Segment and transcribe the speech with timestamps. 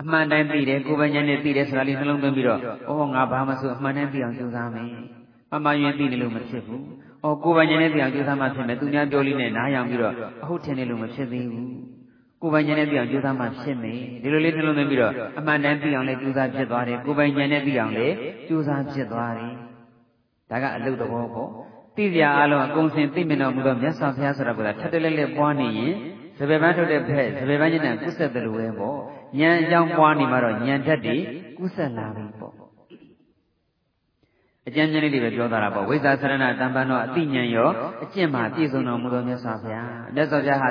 [0.00, 4.86] အမှန်တိုင်းသိတယ်ကိုယ်ပိုင်ဉာဏ်နဲ့သိတယ်ဆိုတာလေးနှလုံးသွင်းပြီးတော့ဩငါဘာမှဆိုအမှန်တိုင်းသိအောင်ကြိုးစားမယ်
[5.52, 6.82] မမယွင်သိနေလို့မဖြစ်ဘူး
[7.24, 11.68] ဩကိုယ်ပိုင်ဉာဏ်နဲ့သိအောင်ကြိုးစားမှဖြစ်မယ်သူများပြောလေးနဲ့နားယောင်ပြီးတော့အဟုတ်ထင်နေလို့မဖြစ်သေးဘူး
[12.42, 18.14] ကိုယ်ပိုင်ဉာဏ်နဲ့သိအောင်ကြိုးစားမှဖြစ်မယ်ဒီလိုလေးနှလုံးသွင်းပြီးတော့အမှန်တိုင်းသိအောင်လည်းကြိုးစားဖြစ်သွားတယ်ကိုယ်ပိုင်ဉာဏ်နဲ့သိအောင်လည်း
[18.48, 19.52] ကြိုးစားဖြစ်သွားတယ်
[20.50, 21.28] ဒါကအလုတ်တော်ပေါ့
[21.96, 25.94] သိစရာအလုံးအကုန်စင်သိမြင်တော်မူသောမြတ်စွာဘုရားဆိုတာကထက်တလဲလဲပွားနေရင်
[26.40, 28.98] စပယ်ပန်းထုတ်တဲ့ဖက်စပယ်ပန်းညနဲ့ကုဆက်တယ်လို့ပဲပေါ့
[29.40, 31.16] ဉာဏ်အကြောင်းပွားနေမှာတော့ဉာဏ်ဓာတ်တွေ
[31.58, 32.54] ကုဆက်လာပြီပေါ့
[34.68, 37.70] အကျဉ်းချင်းလေးတွေပဲပြောသွားတာပေါ့ဝိဇ္ဇာဆရဏတံပန်းတော့အတိဉာဏ်ရော
[38.04, 40.70] အကျင့်မှာပြည့်စုံတော်မူသောမြတ်စွာဘုရားမြတ်စွာဘုရားဟာ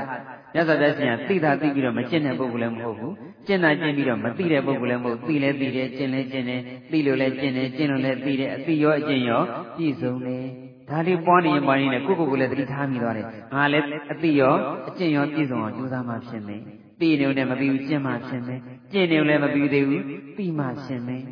[0.53, 3.13] မြတ်စွာဘုရားရှင်ကသိတာသိပြီးတော့မကျင့်တဲ့ပုဂ္ဂိုလ်လည်းမဟုတ်ဘူး
[3.47, 6.61] ကျင့်တာကျင့်ပြီးတော့မသိတဲ့ပုဂ္ဂိုလ်လည်းမဟုတ်သိလဲသိတယ်ကျင့်လဲကျင့်တယ်
[6.91, 9.41] သိလို့လဲကျင့်တယ်ကျင့်လို့လဲသိတယ်အသိရောအကျင့်ရော
[9.75, 10.45] ပြည့်စုံတယ်
[10.89, 14.55] ဒါလေးပွားနေရင်ပွားနေရင်ကိုယ့်ကိုယ်ကိုလည်းသတိထားမိသွားတယ်ငါလည်းအသိရော
[14.89, 16.61] အကျင့်ရောပြည့်စုံအောင်ကြိုးစားမှဖြစ်မယ်
[16.99, 18.59] သိနေုံနဲ့မပြီးဘူးကျင့်မှဖြစ်မယ်
[18.91, 20.03] ကျင့်နေုံလည်းမပြီးသေးဘူး
[20.38, 21.23] သိမှဖြစ်မယ်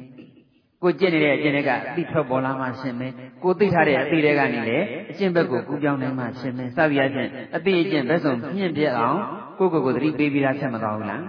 [0.83, 3.11] ကိုကျင့်နေတဲ့အကျင့်တွေကအသိထွက်ပေါ်လာမှဖြစ်မယ်
[3.43, 9.19] ကိုသိထားတဲ့အသိတွေကနေလည်းအကျင့်ဘက်ကိုကူးပြောင်းနိုင်မှဖြစ်မယ်စသည်အချင်းအသိအကျင့်ဘက်ဆုံးမြင့်ပြတ်အောင်
[9.59, 11.21] ကိုကိုယ်ကိုသတိပေးပြီးသားဖြစ်မသွားဘူးလား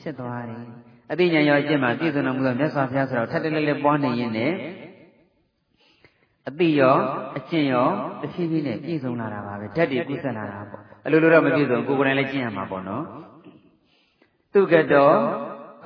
[0.00, 0.60] ဖြစ်သွားတယ်
[1.12, 4.54] အသိဉာဏ်ရောအကျင့်မှာပြည့်စုံတော်မူသောမြတ်စွာဘုရားဆိုတော့ထက်တလဲလဲပွားနေရင်လည်း
[6.48, 6.96] အသိရော
[7.38, 7.88] အကျင့်ရော
[8.22, 13.04] တဖြည်းဖြည်းနဲ့ပြည့်စုံလာတာပါပဲဓာတ်တွေပြည့်စုံလာတာပေါ့အလိုလိုတော့မပြည့်စုံကိုယ်ကိုယ်တိုင်လည်းကျင့်ရမှာပေါ့နော်
[14.52, 15.16] သူကတော်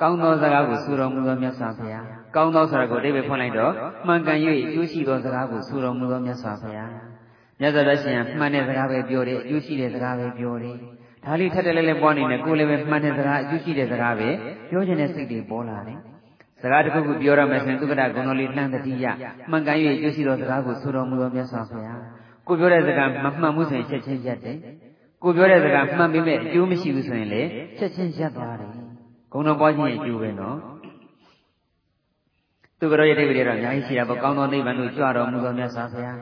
[0.00, 2.04] ကောင်းသောစကားကိုဆိုတော်မူသောမြတ်စွာဘုရား
[2.36, 3.72] ကောင်းသောဆိုတာကိုအဓိပ္ပာယ်ဖွင့်လိုက်တော့
[4.06, 6.91] မှန်ကန်၍အကျိုးရှိသောစကားကိုဆိုတော်မူသောမြတ်စွာဘုရား
[7.60, 10.76] မြတ်စွာဘုရားရှင်မှန်တဲ့စကားပဲပြောတယ်အကျိုးရှိတဲ့စကားပဲပြောတယ်
[11.24, 14.28] ဒါလေးထက်တယ်လဲလဲပွားနေတယ်ကိုယ်လည်းပဲမှန်တဲ့စကားအကျိုးရှိတဲ့စကားပဲ
[14.70, 15.98] ပြောခြင်းနဲ့စိတ်တွေပေါ်လာတယ်
[16.62, 19.05] စကားတစ်ခုခုပြောရမယ်ဆိုရင်သုက္ကတဂုဏတော်လေးလှမ်းတတိယ
[19.50, 22.00] မှန်ကန်၍ကျိုးရှိသောစကားကိုဆိုတော်မူသောမြတ်စွာဘုရား
[22.46, 24.56] ကိုပြောတဲ့စကားမမှန်ဘူးဆိုရင်ချက်ချင်းရက်တယ်
[25.22, 28.70] ကိုပြောတဲ့စကားမှန်ပေမဲ့အကျိုးမရှိဘူးဆိုရင်လည်းချက်ချင်းရက်သွားတယ်
[29.32, 30.56] ဂုဏတော်ပွားခြင်းရဲ့အကျိုးပဲနော်
[32.78, 36.19] သူကတော်ရဲ့တိတ်တွေတော့အများကြီးရှိတာပေါ့ကောင်းသောနိဗ္ဗာန်ကိုကြွတော်မူသောမြတ်စွာဘုရား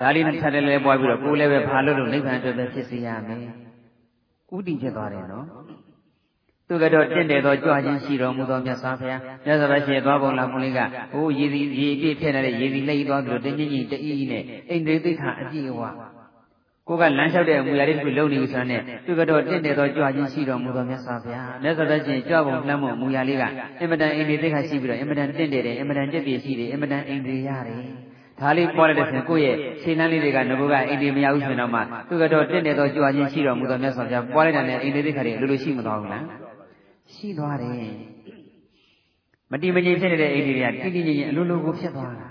[0.00, 3.40] ဒါလေးနဲ့ထပ်တယ်လဲပွားပြီးတော့ကိုယ်လည်းပဲဘာလို့လို့နိဗ္ဗာန်အတွက်ပဲဖြစ်စေရမယ်
[4.56, 5.46] ဥတည်ဖြစ်သွားတယ်နော်
[6.72, 10.80] သူကတော့တင့်တယ်သောကြွခြင်းရှိတော်မူသောမြတ်စွာဘုရားမြတ်စွာဘုရားရှင်သွားပုံလာပုံလေးက
[11.12, 15.80] ဟိုရည်စီရည်ပြည့်ဖြစ်နေတဲ့ရည်စီလက်သွားသလိုတင်းချင်းကြီးတအီးနဲ့အိန္ဒြေသိက္ခာအကြည့်အဝ
[16.88, 23.44] ကိုကလမ်းလျှောက်တဲ့အမူအရာလေးတစ်ခုလုံနေပြီဆိုတော့သူကတော့တင့်တယ်သောကြွခြင်းရှိတော်မူသောမြတ်စွာဘုရားမြတ်စွာဘုရားရှင်ကြွပုံလှမ်းမှုအမူအရာလေးက
[23.80, 27.82] အင်မတန်အိန္ဒြေသိက္ခာရှိပြီးတော့အင်မတန်တင့်တယ်တယ်အင်မတန်ကြက်ပြည့်ရှိတယ်အင်မတန်အိန္ဒြေရတယ်
[28.40, 36.49] ဒါလေးပေါ်လိုက်တဲ့ဆိုကိုယ့်ရဲ့ခြေနှမ်းလေးတွေကငဘကအိန္ဒိမရဘူးဆိုတော့မှသူကတော့တင့်တယ်သောကြွခြင်းရှိတော်မူသောမြတ်စွာဘုရားပေါ်လိုက်တဲ့အိန္ဒိသိက္ခာတွေလိုလိုရှိမသွားဘူးလား
[37.14, 37.74] ရှိသွားတယ်
[39.52, 42.28] မတိမငြိမ်ဖြစ်နေတဲ့အိန္ဒိတွေကတိတိငြိမ်ငြိမ်အလိုလိုကိုဖြစ်သွားတာ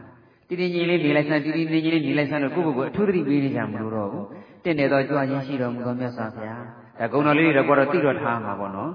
[0.47, 4.25] တိတိငြိမ်လေးနေလိုက်စမ်းတိတိငြိမ်ငြိမ်လေးနေလိုက်စမ်းလို့ကိုယ့်ကိုယ်ကိုအထူးသတိပေးနေကြမလို့တော့ဘူး
[4.63, 6.63] တင့်တယ်သောကြွခြင်းရှိတော်မူသောမြတ်စွာဘုရား
[7.00, 8.91] ဒါဂုဏတော်လေးတွေတော့ကိုတော့သိတော့ထားမှာပေါ့နော်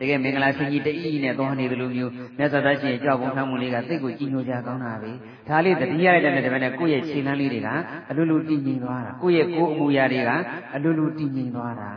[0.00, 5.10] တကယ်မင်္ဂလာရှင်ကြီးတအီးနဲ့သွားနေတယ်လို့မျိုးမြတ်စွာဘုရားရှင်ကြောက်ပုံထမ်းမှုလေးကသိကိုကြီးညိုကြကောင်းတာပဲ
[5.48, 7.68] ဒါလေးတတိယရတဲ့တပည့်နဲ့ကိုယ့်ရဲ့ခြေလမ်းလေးတွေက
[8.10, 10.30] အလိုလိုတည်ငြိမ်သွားတာကိုယ့်ရဲ့ကိုယ်အမူအရာတွေက
[10.74, 11.90] အလိုလိုတည်ငြိမ်သွားတာ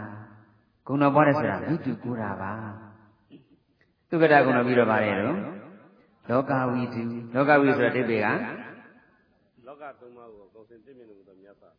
[0.87, 2.51] ဂုဏတော်ပွားတယ်ဆိုတာမိတုကူတာပါ
[4.09, 5.37] သုက္ကတဂုဏပြီးတော့ပါတယ်တော့
[6.29, 7.01] လောကဝိတု
[7.35, 8.27] လောကဝိဆိုတဲ့အိဗေက
[9.67, 11.71] လောကသုံးပါးကိုကောင်းစင်သိမြင်လို့မြတ်စွာ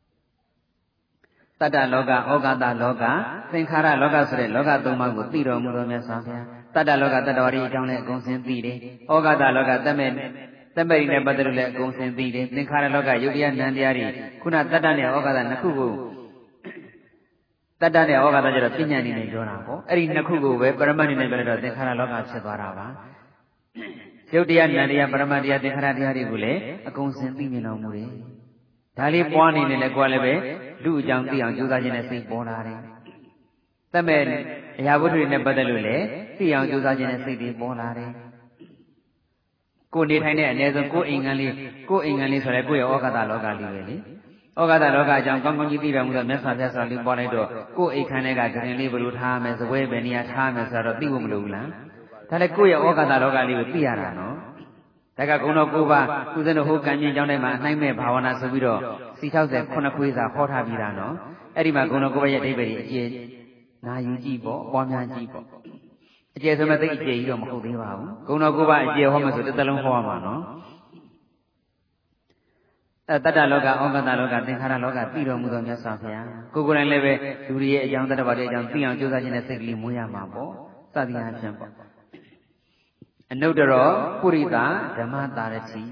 [1.61, 3.05] တတ္တလောကဩကာသလောက
[3.53, 8.77] သင်္ခါရလောကဆိုတဲ့လောကသုံးပါးကိုသိတော်မူတော်မြတ်စွာဘုရားတတ္တလောကတတ္တဝရီအကြောင်းလည်းအကုန်စင်သိတယ်
[9.13, 10.11] ဩကာသလောကတမဲ့
[10.77, 14.07] တမဲ့နဲ့ပတ်သက်လို့လည်းအကုန်စင်သိတယ်သင်္ခါရလောကယုတ်တရားနံတရားတွေ
[14.43, 15.93] ခုနတတ္တနဲ့ဩကာသနှစ်ခုကို
[17.81, 22.87] တတ္တနဲ့ဩဃာတကျတော့ပညာနေနဲ့ပြောတာပေါ့အဲ့ဒီနှစ်ခုကိုပဲပရမတ်နေနဲ့ပြောတော့သင်္ခါရလောကဖြစ်သွားတာပါ
[24.35, 26.59] ရုပ်တရားဉာဏ်တရားပရမတ်တရားသင်္ခါရတရားတွေကိုလည်း
[26.89, 28.11] အကုန်စင်သိမြင်တော်မူတယ်
[28.99, 30.35] ဒါလေးပွားနေနေလဲကိုယ်လည်းပဲ
[30.85, 32.81] လူအကြောင်းသိအောင်ကြိုးစားခြင်းနဲ့စိတ်ပေါ်လာတယ်
[33.95, 34.23] တမဲ့
[34.79, 36.05] အရာဝတ္ထုတွေနဲ့ပတ်သက်လို့လည်း
[36.39, 38.11] သိအောင်ကြိုးစားခြင်းနဲ့စိတ်တွေပေါ်လာတယ်
[39.95, 41.55] ကိုနေထိုင်တဲ့အ ਨੇ ဆုံးကိုအိမ်ငန်းလေး
[41.91, 43.97] ကိုအိမ်ငန်းလေးဆိုရဲကိုရဲ့ဩဃာတလောကလေးပဲလေ
[44.61, 47.49] ဩဃာတလောကအကြောင်းကောင်းကောင်းကြီးသိတော်မူသောမြတ်စွာဘုရားဆိုလူပေါ်လိုက်တော့
[47.79, 51.69] ကိုယ်အိတ်ခမ်းထဲကဂရင်လေးဘယ်လိုထားမယ်ဇပွဲပဲနေရာထားမယ်ဆိုတော့သိဖို့မလိုဘူးလား
[52.29, 54.35] ဒါလည်းကိုယ့်ရဲ့ဩဃာတလောကလေးကိုသိရတာနော်
[55.19, 58.81] ဒါကဂုဏတော်၉ပါးသူစင်းတို့ဟိုကံကျင်ကြောင်းထဲမှာအနိုင်မဲ့ဘာဝနာဆိုပြီးတော့
[59.19, 61.15] စီ60ခုနှစ်ခွေးစာဟောထားပြီးတာနော်
[61.57, 63.03] အဲ့ဒီမှာဂုဏတော်၉ပါးရဲ့အဓိပ္ပာယ်ကြီးအကျေ
[63.87, 65.45] နာယူကြည့်ပေါ့ပွားများကြည့်ပေါ့
[66.37, 70.41] အကျေဆိုမဲ့သိအကျေကြီးတော့မဟုတ်သေးပါဘူးဂုဏတော်၉ပါးအကျေဟောမယ်ဆိုတစ်သလုံးဟောရမှာနော်
[73.11, 77.13] အဲတတ္တလောကဩကတလောကသင်္ခါရလောကသိတော်မူသောမြတ်စွာဘုရားကိုကိုယ်တိုင်လည်းပဲ
[77.47, 80.51] လူတွေရဲ့အကြောင်းတတ္တဝါတွေအကြောင်းသိအောင်ကြိုးစားခြင်းနဲ့စိတ်ကလေးမွေးရမှာပေါ့
[80.95, 81.73] စသည်အားဖြင့်ပေါ့
[83.33, 83.89] အနုတ္တရော
[84.21, 84.57] ပုရိသ
[84.99, 85.83] ဓမ္မတာရတိ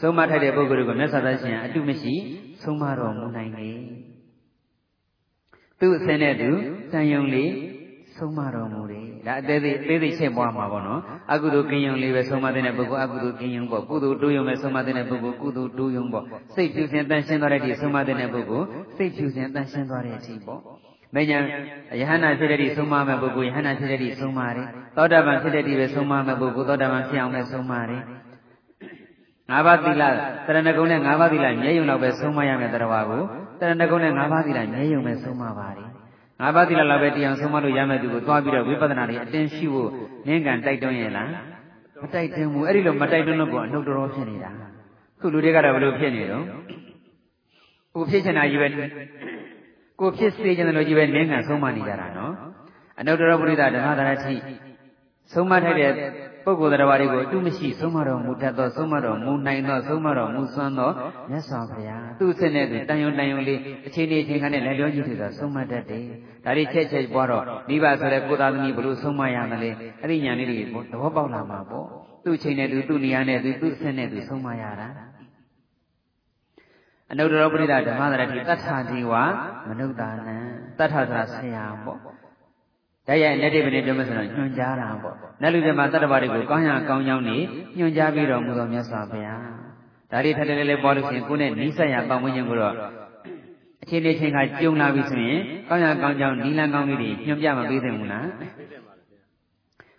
[0.00, 2.14] ဆုံးမထိုက်တဲ့ပုဂ္ဂိုလ်ကိုမြတ်စွာဘုရားရှင်အတုမရှိ
[2.62, 3.68] ဆုံးမတော်မူနိုင်လေ
[5.80, 6.50] သူ့အစင်းနဲ့သူ
[6.92, 7.52] တန်ယုံလေး
[8.16, 11.00] ဆုံးမတော်မူတယ် ဒါအသေးသေးအသေးသေးချက်ပွားမှာပေါ့နော်
[11.32, 16.24] အကုသိုလ်ကင်းယုံလေးပဲဆုံးမတဲ့ပုဂ္ဂိုလ်အကုသိုလ်ကင်းယုံပေါ့ကုသိုလ်တိုးယုံပဲဆုံးမတဲ့ပုဂ္ဂိုလ်ကုသိုလ်တိုးယုံပေါ့
[16.54, 18.66] စိတ်ဖြူစင်တန်ရှင်းသွားတဲ့အထိဆုံးမတဲ့ပုဂ္ဂိုလ်
[18.96, 20.60] စိတ်ဖြူစင်တန်ရှင်းသွားတဲ့အထိပေါ့
[21.14, 21.38] မညာ
[22.00, 24.66] ယဟန္တာဖြစ်တဲ့ဒီဆုံးမမဲ့ပုဂ္ဂိုလ်ယဟန္တာဖြစ်တဲ့ဒီဆုံးမတယ်
[24.96, 28.02] သောတာပန်ဖြစ်တဲ့ဒီပဲဆုံးမမဲ့ပုဂ္ဂိုလ်သောတာပန်ဖြစ်အောင်ပဲဆုံးမတယ်
[29.50, 30.12] ငါးပါးသီလတ
[30.54, 33.22] ရဏဂုံနဲ့ငါးပါးသီလမြဲယုံတော့ပဲဆုံးမရမယ်တရားကို
[33.60, 35.93] တရဏဂုံနဲ့ငါးပါးသီလမြဲယုံပဲဆုံးမပါတယ်
[36.40, 39.90] ငါးပါးသီလလောက်ပဲတရားဆုံးမလို့ရမယ်သူကိုသွားပြီးတော့ဝိပဿနာတွေအတင်းရှိဖို့
[40.26, 41.28] နင်းကန်တိုက်တွန်းရဲ့လား
[42.02, 44.50] မတိုက်တွန်းဘူးအဲ့ဒီလိုမတိုက်တွန်းလို့ကိုအနှုတ်တော်ဖြစ်နေတာ
[45.20, 46.44] ခုလူတွေကတော့ဘယ်လိုဖြစ်နေတော့
[47.94, 48.68] ကိုဖြစ်ချင်တာကြီးပဲ
[50.00, 52.32] ကိုဖြစ်စေချင်တယ်လို့ကြီးပဲနင်းကန်ဆုံးမနေကြတာနော်
[52.98, 54.34] အနုတ္တရပုရိသဓမ္မတာရတိ
[55.32, 55.92] ဆုံးမထိုက်တဲ့
[56.44, 60.90] ပုဂ္ဂိုလ်တရားတွေကိုအတုမရှိဆုံးမတော်မူတတ်သောဆုံးမတော်မူနိုင်သောဆုံးမတော်မူစွမ်းသော
[61.30, 66.04] မြတ်စွာဘုရားသူ့စနဲ့သူတန်ယုံတန်ယုံလေးအချိန်ဒီအချိန်ခါနဲ့လက်လျောကြီးတွေဆိုဆုံးမတတ်တယ်
[66.44, 69.70] ဒါတွေချက်ချက်ပွားတော့မိဘဆိုတဲ့ကိုသားသမီးဘလို့ဆုံးမရမလဲ
[70.00, 70.58] အဲ့ဒီညာလေးတွေ
[70.92, 71.86] သဘောပေါက်လာမှာပေါ့
[72.24, 74.88] သူ့ချိန်နဲ့သူသူ့နေရာနဲ့သူသူ့စနဲ့သူဆုံးမရတာ
[77.10, 79.12] အနုတ္တရပရိသဓမ္မသရတိတထာဒီဝ
[79.68, 80.36] မနုဿာနံ
[80.78, 82.23] တထာသာဆရာပေါ့
[83.08, 87.36] တရားရဲ့လက်တိပတိပြောမယ်ဆိုတော့ညွှန်ကြားတာပေါ့နတ်လူတွေမှာတတ္တဝါတွေကိုကောင်းရကောင်းကြောင်းနေ
[87.78, 89.40] ညွှန်ကြားပြီးတော်မူသောမြတ်စွာဘုရား
[90.10, 92.74] ဒါတွေထပ်တယ်လေးပေါ်လို့ရှိရင်ကိုယ်နဲ့နိစ္စရပတ်ဝန်းကျင်ကိုတော့
[93.82, 98.26] အချိန်လေးချိန်ခါကြုံလာပြီဆိုရင်ကောင်းရကောင်းကြောင်းနီလန်းကောင်းလေးတွေညွှန်ပြမပေးသင့်ဘူးလား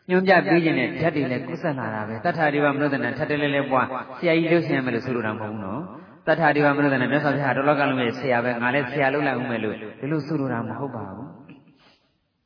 [0.10, 3.88] ညွှန်ပြပေးခြင်းနဲ့ဓာတ်တွေလည်းကုသလာတာပဲတထာဒီဝမနုဒနာထပ်တယ်လေးလေးပွား
[4.18, 5.82] ဆရာကြီးလှုပ်ရှင်မယ်လို့ဆိုလိုတာမဟုတ်ဘူးနော်
[6.28, 11.45] တထာဒီဝမနုဒနာမြတ်စွာဘုရားတော်လောကလုံးရဲ့ဆရာပဲငါလည်းဆရာလုပ်လိုက်ဦးမယ်လို့ဒီလိုဆိုလိုတာမဟုတ်ပါဘူး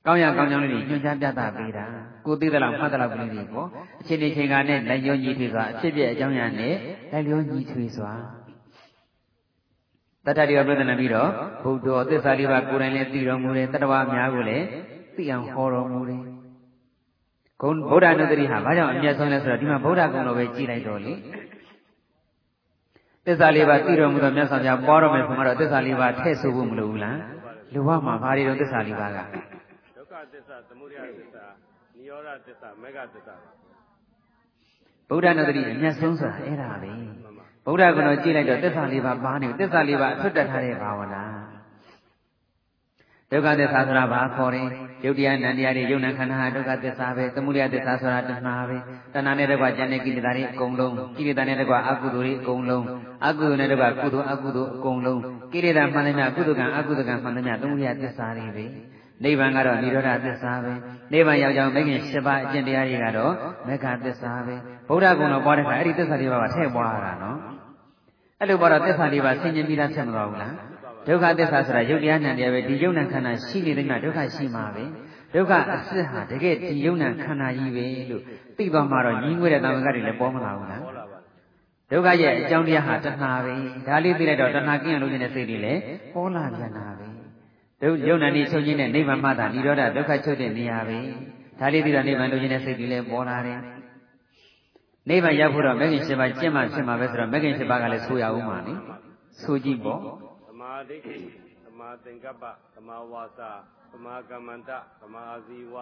[0.05, 1.85] ကောင်းရကောင်းကြောင်းလေးညွှန်ကြားပြသပေးတာ
[2.25, 3.67] ကိုသိသလောက်မှတ်သလောက်ကလေးတွေပေါ့
[4.01, 6.73] အချိန်ဒီချိန်ကနဲ့လက်ရောညီထွေစွာအဖြစ်ပြအကြောင်းရနဲ့
[7.11, 8.11] လက်ရောညီထွေစွာ
[10.25, 11.29] တတ္တတိယပြဒနာပြီးတော့
[11.63, 14.65] ဘုဒ္ဓသစ္စာလေးပါးကိုယ်တိုင်လည်းသိတော်မူတယ်တတ္တဝါများကိုလည်း
[15.15, 16.21] သိအောင်ဟောတော်မူတယ်
[17.61, 21.13] ဂုဏ်ဗုဒ္ဓနုတ္တိဟာဘာကြောင့်အမျက်ဆုံးလဲဆိုတော့ဒီမှာဗုဒ္ဓဂုဏ်တော်ပဲကြည်လိုက်တော့လေ
[23.25, 27.17] သစ္စာလေးပါးသိတော်မူသောမြတ်စွာဘုရားပွားတော်မယ်ဆိုမှတော့သစ္စာလေးပါးထည့်ဆိုဖို့မလိုဘူးလား
[27.73, 29.48] လူဝမှာဘာတွေတော့သစ္စာလေးပါးကသ
[30.39, 31.45] စ္စာသမုဒယသစ္စာ
[31.97, 33.35] နိရောဓသစ္စာမေဃသစ္စာ
[35.09, 36.91] ဗုဒ္ဓနုတ္တိအမျက်ဆုံးဆိုတာအဲ့ဒါပဲ
[37.65, 41.23] ဗုဒ္ဓကတော်ကြည့်လိုက်တော့သစ္စာလေးပါးပါနေသစ္စာလေးပါးအထွတ်တက်ထားတဲ့ဘာဝနာ
[43.31, 44.67] ဒုက္ခသစ္စာဆိုတာဘာခေါ်ရင်
[45.05, 48.77] ယုတ်တရားနန္တရားတွေယုံနာခန္ဓာဟာဒုက္ခသစ္စာပဲသမုဒယသစ္စာဆိုတာတဏှာပဲ
[49.13, 52.85] တဏှာနဲ့တကွကျန်တဲ့ကိလေသာတွေအကုန်လုံးကိလေသာနဲ့တကွအကုသိုလ်တွေအကုန်လုံး
[53.27, 55.21] အကုသိုလ်နဲ့တကွကုသိုလ်အကုသိုလ်အကုန်လုံး
[55.53, 58.65] ကိလေသာမှန်သမျှကုသိုလ်ကံအကုသိုလ်ကံမှန်သမျှသမုဒယသစ္စာတွေပဲ
[59.23, 60.73] နိဗ္ဗာန်ကတော့និရောဓသစ္စာပဲ
[61.13, 63.33] နိဗ္ဗာန်ရောက်ကြောင်းမဂ္ဂင်၈ပါးအကျင့်တရားတွေကတော့
[63.67, 64.55] မဂ္ဂသစ္စာပဲ
[64.89, 67.37] ဗုဒ္ဓဂုဏ်တော်ပွားတဲ့ခါအဲ့ဒီသစ္စာတွေပါထည့်ပွားရတာနော်
[68.39, 70.53] အဲ့လိုပွားတော့သစ္စာတွေပါဆင်ញင်ပြီးသားဖြစ်မသွားဘူးလား
[71.07, 74.83] ဒုက္ခသစ္စာဆိုတာယုတ်တရားနံတရားပဲဒီယုတ်နံခန္ဓာရှိနေတဲ့ကဒုက္ခရှိမှာပဲ
[75.33, 78.23] ဒုက္ခအစစ်ဟာတကယ်ဒီယုံနာခန္ဓာကြီးပဲလို့
[78.57, 80.81] သိသွားမှတော့ညီးငွေတဲ့တာဝန်ကတွေလည်းပေါ်မလာဘူးလား
[81.91, 83.53] ဒုက္ခရဲ့အကြောင်းတရားဟာတဏှာပဲ
[83.87, 85.81] ဒါလေးသိလိုက်တော့တဏှာကင်းအောင်လုပ်နေတဲ့စိတ်တွေလည်း
[86.13, 87.08] ပေါ်လာပြန်တာပဲ
[87.81, 90.99] ဒုယုံနာနေချုပ်ခြင်းနဲ့နိဗ္ဗာန်မှသာនិရောဓဒုက္ခချုပ်တဲ့နေရာပဲ
[91.59, 93.59] ဒါလေးသိတော့နိဗ္ဗာန်လုပ်ခြင်းနဲ့စိတ်တွေလည်းပေါ်လာတယ်
[95.09, 98.73] နိဗ္ဗာန်ရောက်ဖို့တော့မဂ္ဂင်7ပါးကျင့်မှဖြစ်မှာပဲဆိုတော့မဂ္ဂင်7ပါးကလည်းဆိုရအောင်ပါနိ
[99.41, 99.99] ဆိုကြည့်ပေါ့
[100.47, 100.97] သမာဓိ
[101.65, 102.43] သမာသင်္ကပ္ပ
[102.75, 103.51] သမာဝါစာ
[103.93, 104.71] သမာကမ္မန္တ
[105.01, 105.75] သမာအာဇီဝ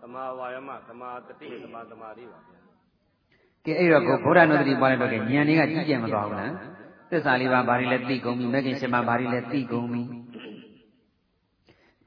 [0.00, 2.60] သမာဝါယမသမာတတိသမာသမာဓိပါဗျာ
[3.64, 6.52] ကဲအဲ့တော့ကိုဗုဒ္ဓနုတ္တိပွားလိုက်တော့ကဉာဏ်တွေကကြီးကျယ်မသွားဘူးလား
[7.10, 10.02] သစ္စာလေးပါးဘာတွေလဲသိကုန်ပြီမဂ္ဂင်7ပါးဘာတွေလဲသိကုန်ပြီ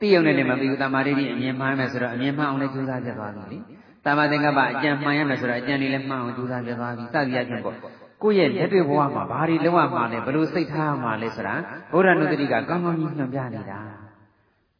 [0.04, 3.58] သိုံနဲ့လည်းမပြီးဘူးတမာရိတိအမြင်မှန်းမယ်ဆိုတော့အမြင်မှန်းအောင်လည်းကြိုးစားပြသွားပြီလေ
[4.06, 7.78] တမာသင်္ကပ္ပအကြံမှန်ရမယ်ဆိုတော့အကြံတွေလည်းမှန်အောင်ကြိုးစားပြသွားပြီစသည်အချင်းပေါ့
[8.24, 11.56] ကိုယ့်ရဲ့လက်တွေ့ဘဝမှာဘာတွေလုံးဝမှာလဲဘယ်လိုစိတ်ထားမှာလဲဆိုတာ
[11.92, 13.80] ဘုရားနုတ္တိကကောင်းကောင်းကြီးညွှန်ပြနေတာ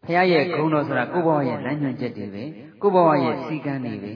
[0.06, 2.44] ဖခင်ရဲ့ဂုဏ်တော်ဆိုတာကိုယ့်ဘဝရဲ့လမ်းညွှန်ချက်တွေပဲ
[2.82, 4.13] ကိုယ့်ဘဝရဲ့စီကံတွေပဲ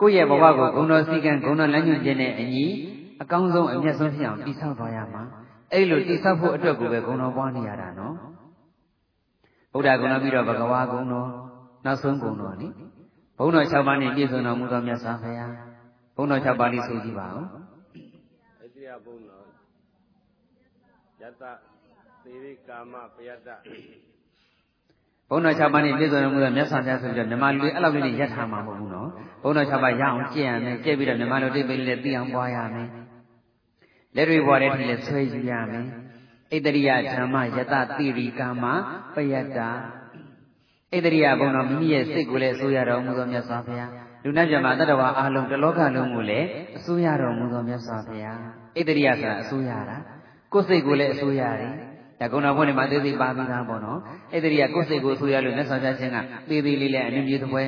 [0.00, 2.66] ကိုယ့်ရဲ့ဘဝကိုဂုဏ်တော်စီကံဂုဏ်တော်လမ်းညွှန်ချက်နဲ့အညီ
[3.22, 5.22] အကောင်းဆုံးအမျက်ဆုံးဖြစ်အောင်တည်ဆောက်သွားရမှာ
[5.72, 8.14] အဲ့လိုတည်ဆောက်ဖို့အတွက်ကိုပဲဂုဏ်တော်ပွားနေရတာနော်
[9.72, 11.28] ဗုဒ္ဓဂုဏပြီးတော့ဘဂဝါဂုဏတော်
[11.84, 12.68] နောက်ဆုံးဂုဏတော်နိ
[13.38, 15.52] ဘုံတော်6ပါးနဲ့ပြည့်စုံတော်မူသောမြတ်စွာဘုရား
[16.16, 17.46] ဘုံတော်6ပါးလေးဆိုကြည့်ပါဦး
[18.64, 19.44] အတိယဘုံတော်
[21.20, 21.42] ယတ
[22.24, 23.48] သေရိကာမပယတ္တ
[25.30, 29.08] ဘုံတော်6ပါးနဲ့ပြည့်စုံတော်မူသောမြတ်စွာဘုရားဆိုပြီးတော့မြမလူအဲ့လောက်လေးရထားမှာမဟုတ်ဘူးနော်
[29.42, 32.88] ဘုံတော်6ပါးရအောင်ကြည့်ရမယ်ကြည့်ပြီးတော့မြမလူတိတ်ပိလေးသိအောင်ပွားရမယ်
[34.16, 35.86] လက်တွေပွားတဲ့ထိလည်းဆွဲယူရမယ်
[36.52, 38.64] ဣတရိယဓမ္မယတတိရိကာမ
[39.14, 39.70] ပယတ္တာ
[40.92, 43.90] ဣတရိယဘုံတော်မိမိရဲ့စိတ်ကိုလည်းအစိုးရတော်မူသောမြတ်စွာဘုရား
[44.24, 48.38] လူနာပြမတတ္တဝါအလုံးတလောကလုံးကိုလည်းအစိုးရတော်မူသောမြတ်စွာဘုရား
[48.78, 49.96] ဣတရိယဆိုတာအစိုးရတာ
[50.52, 51.72] ကိုယ်စိတ်ကိုလည်းအစိုးရတယ်
[52.20, 53.98] ဒါကုဏဘုန်းတွေမှာသေးသေးပါပြီးသားပေါ့နော်
[54.32, 56.16] အဲ့ဒီကကိုယ်စိတ်ကိုဆိုရလို့မြတ်စွာဘုရားရှင်က
[56.48, 57.62] သေးသေးလေးလေးအနုမြူသပွဲ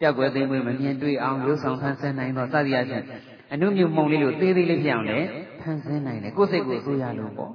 [0.00, 3.04] ပြောက်ွယ်သိမ့်မွေးမမြင်တွေ့အောင်ရုပ်ဆောင်ဖန်ဆင်းနိုင်တော့စသည်အချင်း
[3.52, 5.26] အနုမြူမှုံလေးလို့သေးသေးလေးဖြစ်အောင်လည်း
[5.62, 7.52] ဖန်ဆင်းနိုင်တယ်ကိုယ်စိတ်ကိုဆိုရလို့ပေါ့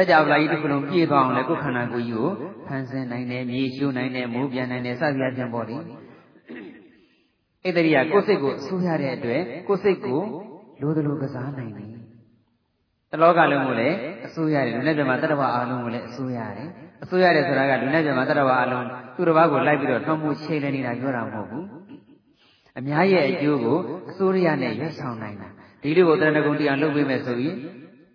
[0.00, 2.30] စัจ java လာကြီးတစ်ခုလုံးပြည့်သွားအောင်လည်းကိုယ်ခန္ဓာကိုယ်ကြီးကို
[2.66, 5.76] ဖန်ဆင်းနိုင်တယ်မြေရှုနိုင်တယ်မိုးပြန်နိုင်တယ်စသည်အချင်းပေါ့လေ
[7.64, 10.20] အဲ့ဒီကကိုယ်စိတ်ကိုဆိုရတဲ့အတွက်ကိုယ်စိတ်ကို
[10.80, 11.90] လိုသလိုကစားနိုင်တယ်
[13.10, 16.68] တလောကလုံးကိုလည်းအစိုးရတယ်လူနဲ့ပြမတတ္တဝအလုံးကိုလည်းအစိုးရတယ်
[17.02, 21.66] အစိုးရတယ်ဆိုတာကလူနဲ့ပြမတတ္တဝအလုံးသူတစ်ပါးကိုလိုက်ပြီးတော့ထွန်းမှုချိန်နေနေတာပြောတာမဟုတ်ဘူး
[22.78, 23.78] အများရဲ့အကျိုးကို
[24.10, 25.48] အစိုးရနဲ့ရွတ်ဆောင်နိုင်တာ
[25.82, 27.54] ဒီလိုကိုတဏ္ဍကုံတရားလုပ်ပေးမယ်ဆိုပြီး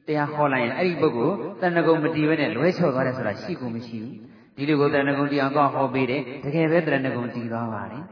[0.08, 4.14] တရားဟောလိုက်ရင်အဲ့ဒီပုဂ္ဂိုလ်တဏ္ဍကုံမတည်ဘဲနဲ့လွဲချော်သွားတယ်ဆိုတာရှိကိုမရှိဘူး
[4.58, 8.04] ဒီလိုကိုတဏ္ဍကုံတရားကောဟောပေးတယ်တကယ်ပဲတဏ္ဍကုံတည်သွားပါတယ်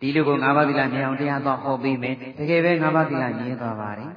[0.00, 4.10] ဒီလိုကို၅ပါးသီလမြင်အောင်တရားသွားဟောပေးမယ်တကယ်ပဲ၅ပါးသီလမြင်သွားပါတယ်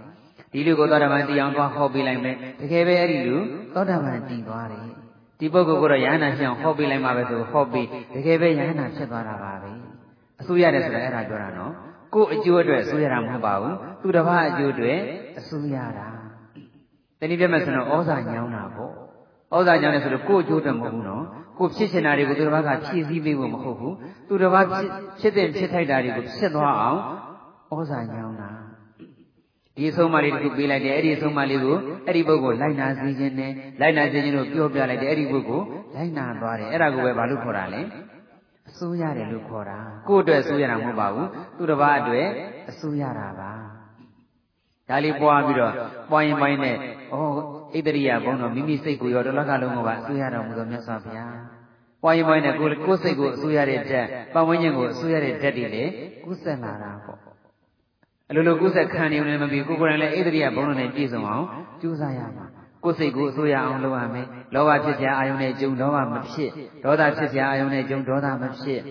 [0.51, 3.37] ဒီလူကိုသောတာပန်တည်အောင်သွားဟောပေးလိုက်မယ်တကယ်ပဲအဲ့ဒီလူ
[3.75, 4.85] သောတာပန်တည်သွားတယ်
[5.39, 9.71] ဒီပုဂ္ဂိုလ်ကတော့ယဟနာဖြစ်အောင်ဟောပေးလိုက်မှပဲဆိုဟောပေးတကယ်ပဲယဟနာဖြစ်သွားတာပါပဲ
[10.41, 11.73] အစိုးရတယ်ဆိုတာအဲ့ဒါပြောတာနော်
[12.13, 14.99] ကိုယ်အကျိုးအတွက်အစိုးရတာမဟုတ်ပါဘူးသူတစ်ပါးအကျိုးအတွက်
[15.39, 16.07] အစိုးရတာ
[17.19, 18.91] တနည်းပြမယ်ဆိုတော့ဩဇာညောင်းတာပေါ့
[19.55, 21.23] ဩဇာညောင်းတယ်ဆိုတော့ကိုယ်အကျိုးအတွက်မဟုတ်ဘူးနော်
[21.59, 23.95] ကိုဖြစ်ချင်တာတွေကိုသူတစ်ပါးကဖြည့်ဆည်းပေးဖို့မဟုတ်ဘူး
[24.27, 24.65] သူတစ်ပါး
[25.19, 26.99] ဖြစ်တဲ့ဖြစ်ထိုက်တာတွေကိုဖြစ်သွားအောင်
[27.75, 28.49] ဩဇာညောင်းတာ
[29.77, 37.81] ဒီအဆုံးမလေးတစ်ခုပေးလိုက်တယ်အဲ့ဒီအဆုံးမလေးကိုအဲ့ဒီပုဂ္ဂိုလ်လိုက်နာစေခြင်းနဲ့လိုက်နာစေခြင်းတို့ပြောပြလိုက်တယ်အဲ့ဒီပုဂ္ဂိုလ်လိုက်နာသွားတယ်အဲ့ဒါကိုပဲဘာလို့ခေါ်တာလဲ
[38.69, 39.77] အစိုးရတယ်လို့ခေါ်တာ
[40.09, 42.27] ကိုယ့်အတွက်အစိုးရတာမဟုတ်ပါဘူးသူတစ်ပါးအတွက်
[42.71, 43.51] အစိုးရတာပါ
[44.89, 45.73] ဒါလေးပွားပြီးတော့
[46.09, 46.77] ပွားရင်ပိုင်းနဲ့ဩ
[47.75, 51.33] ဣတရိယဘုန်းတော်မိမိစိတ်ကိုရောတလကလုံးကပါအစိုးရတော်မူသောမြတ်စွာဘုရား
[52.03, 55.83] ပွားရင်ပိုင်းနဲ့ကိုယ်ကိုယ်စိတ်ကိုအစိုးရတဲ့တက်ပတ်ဝန်းကျင်ကိုအစိုးရတဲ့တက်တွေလေ
[56.25, 57.19] ကုသလာတာပေါ့
[58.29, 61.45] အလိုလိုကုသခံနေုံနဲ့မပြီးကိုကိုယ်တိုင်လည်းဣတရိယဘုန်းတော်နဲ့ပြည့်စုံအောင်
[61.81, 62.45] ကြိုးစားရမှာ
[62.83, 66.49] ကိုယ်စိတ်ကိုအစိုးရအောင်လုပ်ရမယ်လောဘဖြစ်စရာအာယုန်နဲ့ကြုံလောဘမဖြစ်
[66.83, 68.81] ဒေါသဖြစ်စရာအာယုန်နဲ့ကြုံဒေါသမဖြစ်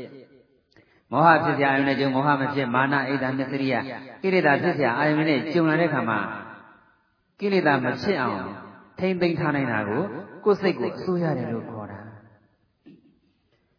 [1.13, 3.75] မောဟဖြစ်စရာအာယုန်နဲ့ကြုံမောဟမဖြစ်မာနဣဒ္ဓမစ္စရိယ
[4.23, 6.19] ကိလေသာဖြစ်စရာအာယုန်နဲ့ကြုံလာတဲ့ခါမှာ
[7.41, 8.41] ကိလေသာမဖြစ်အောင်
[8.99, 10.03] ထိမ့်သိမ်းထားနိုင်တာကို
[10.45, 11.99] ကိုယ်စိတ်ကိုအစိုးရတယ်လို့ခေါ်တာ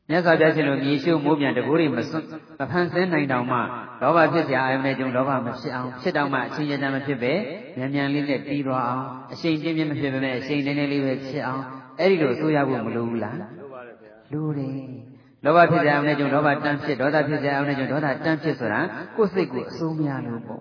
[0.09, 2.25] မြတ်စွာဘုရားရှင်လိုမြေရှုမိုးပြန်တကိုးတွေမစွန့်
[2.59, 3.57] မဖန်ဆင်းနိုင်တောင်မှ
[4.01, 7.33] လောဘဖြစ်စရာအာယုန်နဲ့ကြုံလောဘမဖြစ်အောင်ဖြစ်တော့မှအချင်းချင်းမဖြစ်ပဲ
[7.77, 11.63] မြန်မြန်လေးနဲ့ပြီးသွားအောင်အရှိန်ပြင်းပြင်းမဖြစ်ပဲအရှိန်နည်းနည်းလေးပဲဖြစ်အောင်
[11.99, 14.13] အဲ့ဒီလိုအစိုးရဖို့မလိုဘူးလားလိုပါတယ်ဗျာ
[15.46, 18.80] လိုတယ်လောဘဖြစ်စရာအာယုန်နဲ့ကြုံလောဘတန်းဖြစ်ဒေါသဖြစ်စရာအာယုန်နဲ့ကြုံဒေါသတန်းဖြစ်ဆိုတာ
[19.16, 20.60] ကိုယ်စိတ်ကိုအစိုးမရလို့ပေါ့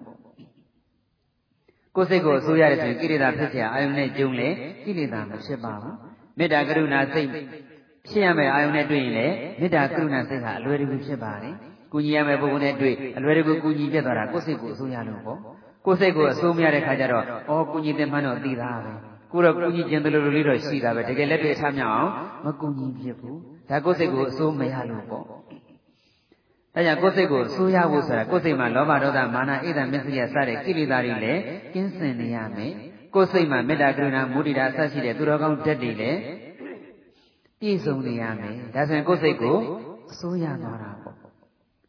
[1.95, 4.49] ကိုယ်စိတ်ကိုအစိုးရတယ်ဆိုရင်ကိလေသာဖြစ်เสียအာယုန်နဲ့ကြုံလေ
[4.85, 5.95] ကိလေသာမဖြစ်ပါဘူး
[6.37, 7.29] မေတ္တာကရုဏာစိတ်
[8.07, 11.53] ဖြစ်ရမယ်အာယုန်နဲ့တွေ့ရင်လည်းမေတ္တာကရုဏာစိတ်ကအလွယ်တကူဖြစ်ပါတယ်
[11.93, 15.39] ကုညီရမယ်ပုဂ္ဂိုလ်နဲ့တွေ့အလွယ်တကူကုညီပြတ်သွားတာကိုယ်စိတ်ကိုအစိုးရလို့ပေါ့
[15.85, 18.93] ကိုယ်စိတ်ကိုအစိုးမရတဲ့ခါကျတော့အော်ကုညီတဲ့မှန်းတော့သိတာပဲ
[19.31, 22.11] ကိုတော့ကုညီခြင်းတလို့လိုလေးတော့ရှိတာပဲတကယ်လက်တွေ့အထားမြောက်အောင်
[22.45, 23.37] မကုညီဖြစ်ဘူး
[23.70, 25.36] ဒါကိုယ်စိတ်ကိုအစိုးမရလို့ပေါ့ဒါ
[26.86, 31.40] ကြောင့်ကိုယ်စိတ်ကိုဆိုးရဖို့ဆိုတာကိုယ်စိတ်မှာလောဘဒေါသမာနဣဒံမစ္စရိယစတဲ့ကိလေသာတွေလည်း
[31.74, 32.72] ကင်းစင်နေရမယ်
[33.14, 36.18] ကိုယ်စိတ်မှာမေတ္တာကရုဏာမုဒိတာအစရှိတဲ့သူတော်ကောင်းဓာတ်တွေလည်း
[37.60, 39.56] ပြည့်စုံနေရမယ်ဒါဆိုရင်ကိုယ်စိတ်ကို
[40.12, 41.14] အစိုးရသွားတာပေါ့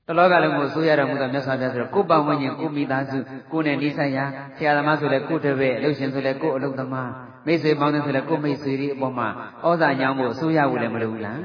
[0.07, 3.17] တလောကလုံးကိုအစိုးရတော်မူသောမြတ်စွာဘုရားဆိုတော့ကိုယ်ပတ်ဝန်းကျင်ကိုမိသားစု
[3.51, 4.25] ကိုယ်နဲ့နိစ္စရာ
[4.57, 7.11] ဆရာသမားဆိုလည်းကိုယ်တပည့်အလုပ်ရှင်ဆိုလည်းကိုယ်အလုပ်သမား
[7.45, 9.27] မိတ်ဆွေပေါင်းတဲ့ဆိုလည်းကိုယ်မိတ်ဆွေတွေအပေါ်မှာ
[9.65, 11.39] ဩဇာညောင်းဖို့အစိုးရဖို့လည်းမလိုဘူးလား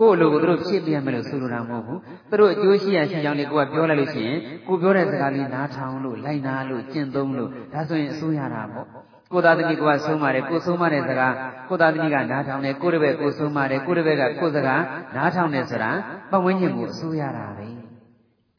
[0.00, 8.86] ကိုယ့်လိုကိုသူတို့ဖြစ်ပြန်မယ်လို့ဆိုလိုတာမဟုတ်ဘူးသူတို့အကျိုးရှိရရှိကြောင်းလေးကိုကပြောလိုက်လို့ရှိရင်ကိုပြောတဲ့စကားလေးနားထောင်လို့လိုက်နာလို့ကျင့်သုံးလို့ဒါဆိုရင်အစိုးရတာပေါ့
[9.32, 11.34] ကိုသားသမီးကဆုံးပါတယ်ကိုဆုံးမတဲ့စကား
[11.68, 14.82] ကိုသားသမီးကနားထောင်တယ်ကိုတပည့်ကိုဆုံးမတယ်ကိုတပည့်ကကိုစကား
[15.16, 15.90] နားထောင်တယ်ဆိုတာ
[16.30, 17.66] ပတ်ဝန်းကျင်ကိုအစိုးရတာပဲ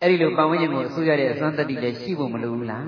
[0.01, 2.85] အဲ့ဒီလိုပတ်ဝန်းကျင်ကိုအစိုးရတဲ့အစွမ်းတတိလည်းရှိဖို့မလိုဘူးလား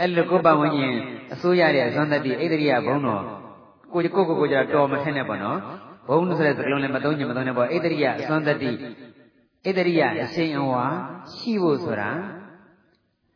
[0.00, 0.94] အဲ့လိုကိုပတ်ဝန်းကျင်
[1.32, 3.22] အစိုးရတဲ့အစွမ်းတတိဣတရိယဘုံတော်
[3.92, 5.58] ကိုကိုကိုကိုကြတော်မထက်နဲ့ပေါ့နော်
[6.08, 10.84] ဘုံဆိုတဲ့စကားလုံးလည်းမသုံးချင်မသုံးနဲ့ပေါ့ဣတရိယအစွမ်းတတိဣတရိယအရှင်အဝါ
[11.34, 12.10] ရှိဖို့ဆိုတာ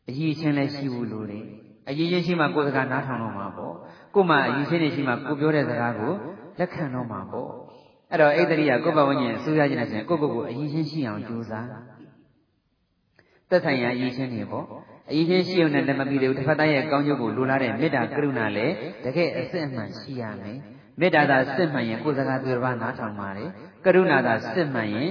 [0.09, 1.45] အကြီးချင်းလည်းရှိဖို့လိုတယ်
[1.89, 3.75] အရေးချင်းရှိမှကိုယ်စကားနားထောင်တော့မှာပေါ့
[4.15, 6.13] ကို့မှာအရေးချင်းနေရှိမှကိုပြောတဲ့စကားကို
[6.59, 7.51] လက်ခံတော့မှာပေါ့
[8.11, 11.67] အဲ့တော့ဣတရိယကိုယ့်ဘဝဉ္ဇဉ်အစိုးရခြင်းနဲ့ဆိုရင်ကိုယ့်ကိုယ်ကိုအရေးချင်းရှိအောင်ကြိုးစား
[13.51, 14.67] သက်ဆိုင်ရာအရေးချင်းတွေပေါ့
[15.11, 20.59] အရေးချင်းရှိုံနဲ့လည်းမပြီးသေးဘူးတစ်ဖက်သားရဲ့ကောင်းကျိုးကိုလိုလားတဲ့မေတ္တာကရုဏာလည်းတကယ်အစစ်အမှန်ရှိရမယ်
[21.01, 23.49] မေတ္တာသာစစ်မှန်ရင်ကိုယ်စကားသူတစ်ပါးနားထောင်ပါတယ်
[23.85, 25.11] ကရုဏာသာစစ်မှန်ရင်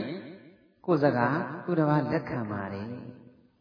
[0.85, 2.85] ကိုယ်စကားသူတစ်ပါးလက်ခံပါတယ်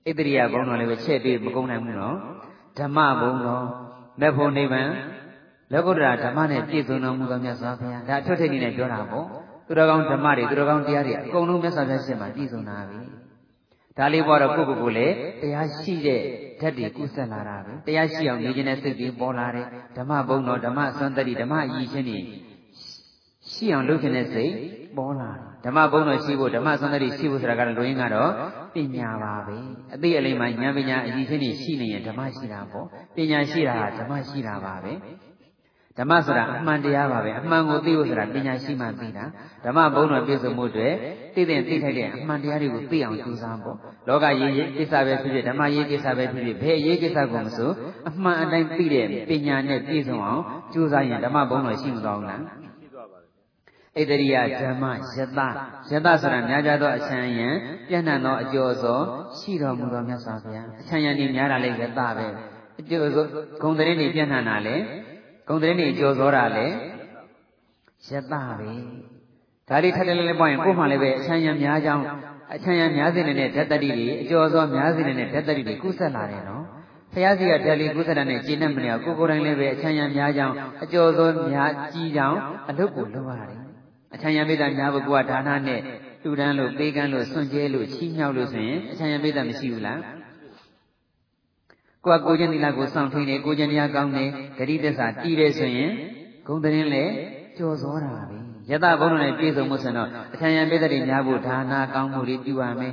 [0.07, 2.17] ဣတရိယဘုံတော်လည်းပဲချဲ့ပြီးမကုန်နိုင်ဘူးနော်
[2.79, 3.65] ဓမ္မဘုံတော်
[4.21, 4.91] မေဖို့နိဗ္ဗာန်
[5.73, 9.27] လောကုတ္တရာဓမ္မနဲ့ပြည့်စုံတော်မူသောမြတ်စွာဘုရားဒါအထွတ်ထိပ်နဲ့ပြောတာပေါ့
[9.67, 13.01] သူတော်ကောင်းဓမ္မတွေသူတော်ကောင်းတရားတွေအကုန်လုံးမြတ်စွာဘုရားရှင်မှာပြည့်စုံတာပြီ
[13.99, 16.23] ဒါလေးပေါ်တော့ကိုယ့်ကိုယ်ကိုလည်းတရားရှိတဲ့
[16.61, 22.21] ဓာတ်တွေကုဆက်လာတာပဲတရားရှိအောင်နေခြင်းနဲ့စိတ်တွေပေါ်လာတယ်ဓမ္မဘုံတော်ဓမ္မစွမ်းတတိဓမ္မအည်ချင်းတွေ
[23.53, 24.53] ရှိအောင်လုပ်ခြင်းနဲ့စိတ်
[24.97, 28.31] ပေါ်လာတယ်ဓမ္မဘုံတော်ရှိဖို့ဓမ္မစွမ်းတတိရှိဖို့ဆိုတာကတော့လူရင်းကတော့
[28.75, 29.57] ပညာပါပဲ
[29.95, 32.87] အသိအလိမ္မာဉာဏ်ပညာအည်ချင်းတွေရှိနေရင်ဓမ္မရှိတာပေါ့
[33.17, 34.93] ပညာရှိတာကဓမ္မရှိတာပါပဲ
[35.99, 39.25] ဓမ္မဆိုတာအမှန်တရားပါပဲအမှန်ကိုသိဖို့ဆိုတာပညာရှိမှသိတာ
[39.65, 40.89] ဓမ္မဘုံတော်ပြည့်စုံမှုတွေ
[41.35, 43.77] သိတဲ့သိထိုက်တဲ့အမှန်တရားတွေကိုသိအောင်ကြိုးစားဖို့
[44.09, 47.71] လောကရေးရေးကိစ္စပဲဖြစ်ဖြစ်ဓမ္မရေးကိစ္စပဲဖြစ်ဖြစ်ဘယ်ရေးကိစ္စကိုမဆို
[48.09, 53.19] အမှန်အတိုင်းသိတဲ့ပညာနဲ့ပြည့်စုံအောင်ကြိုးစားရင်ဓမ္မဘုံတော်ရှိမသွားဘူးလားရှိသွားပါ
[53.97, 57.49] တယ်ဣတရိယဓမ္မယတယတဆိုတာများကြသောအချမ်းယံ
[57.89, 59.01] ပြန့်နှံ့သောအကျော်စော
[59.39, 62.27] ရှိတော်မူသောမြတ်စွာဘုရားအချမ်းယံนี่များတာလေယတပဲ
[62.81, 63.25] အကျော်စော
[63.63, 64.77] ဂုံတရင်นี่ပြန့်နှံ့တာလေ
[65.49, 68.41] ဂုံတရင်นี่အကျော်စောတာလေယတပဲ
[69.69, 72.05] ဒါလေးထပ်တယ်လည်းပေါ့ရင်ကို့မှလည်းပဲအချမ်းယံများကြောင်း
[72.55, 76.65] အချမ်းယံများစေနေတဲ့ဓာတ်တတိတွေအကျော်စောများစေနေတဲ့ဓာတ်တတိတွေကုဆက်လာတယ်နော်
[77.13, 82.39] ဖျားစီကဓာတ်လေးကုသတာနဲ့ကျင့်နေမနေကိုကိုယ်တိုင်လည်းပဲအချမ်းရံများကြောင်းအကျော်စောများကြီးကြောင်း
[82.71, 83.61] အလုပ်ကိုလုပ်ရတယ်
[84.15, 85.81] အချမ်းရံပိဋကများဖို့ကဒါနနဲ့
[86.23, 89.99] တူတန်းလို့ပေးကမ်းလို့စွန့်ကြဲလို့ချီးမြှောက်လို့ဆိုရင်အချမ်းရံပိဋကမရှိဘူးလား
[92.07, 94.25] ကိုကကိုကျင်သီလကိုစောင့်ထိန်နေကိုကျင်တရားကောင်းနေ
[94.59, 95.91] ဂရိသစ္စာတည်တယ်ဆိုရင်
[96.47, 97.13] ဂုံတရင်လည်း
[97.59, 98.37] ကြော်စောတာပဲ
[98.71, 102.93] ယတဘုံနဲ့ပြည့်စုံမှုဆိုတော့အချမ်းရံပိဋကတွေများဖို့ဒါနကောင်းမှုတွေပြုရမယ်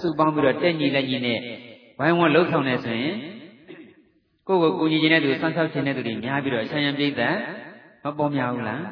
[0.00, 1.38] စုပေါင်းပြီးတော့တက်ညီလက်ညီနဲ့
[1.98, 3.14] ဝိုင်းဝန်းလှုပ်ဆောင်နေဆိုရင်
[4.48, 7.20] ကိုယ့်ကိုကိုကြီးခြင်းတဲ့သူစမ်းဆောက်ခြင်းတဲ့သူတွေများပြီးတော့အချမ်းရံပိဋက
[8.04, 8.82] မပေါ်များဘူးလား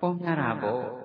[0.00, 1.01] ပေါ်များတာပေါ့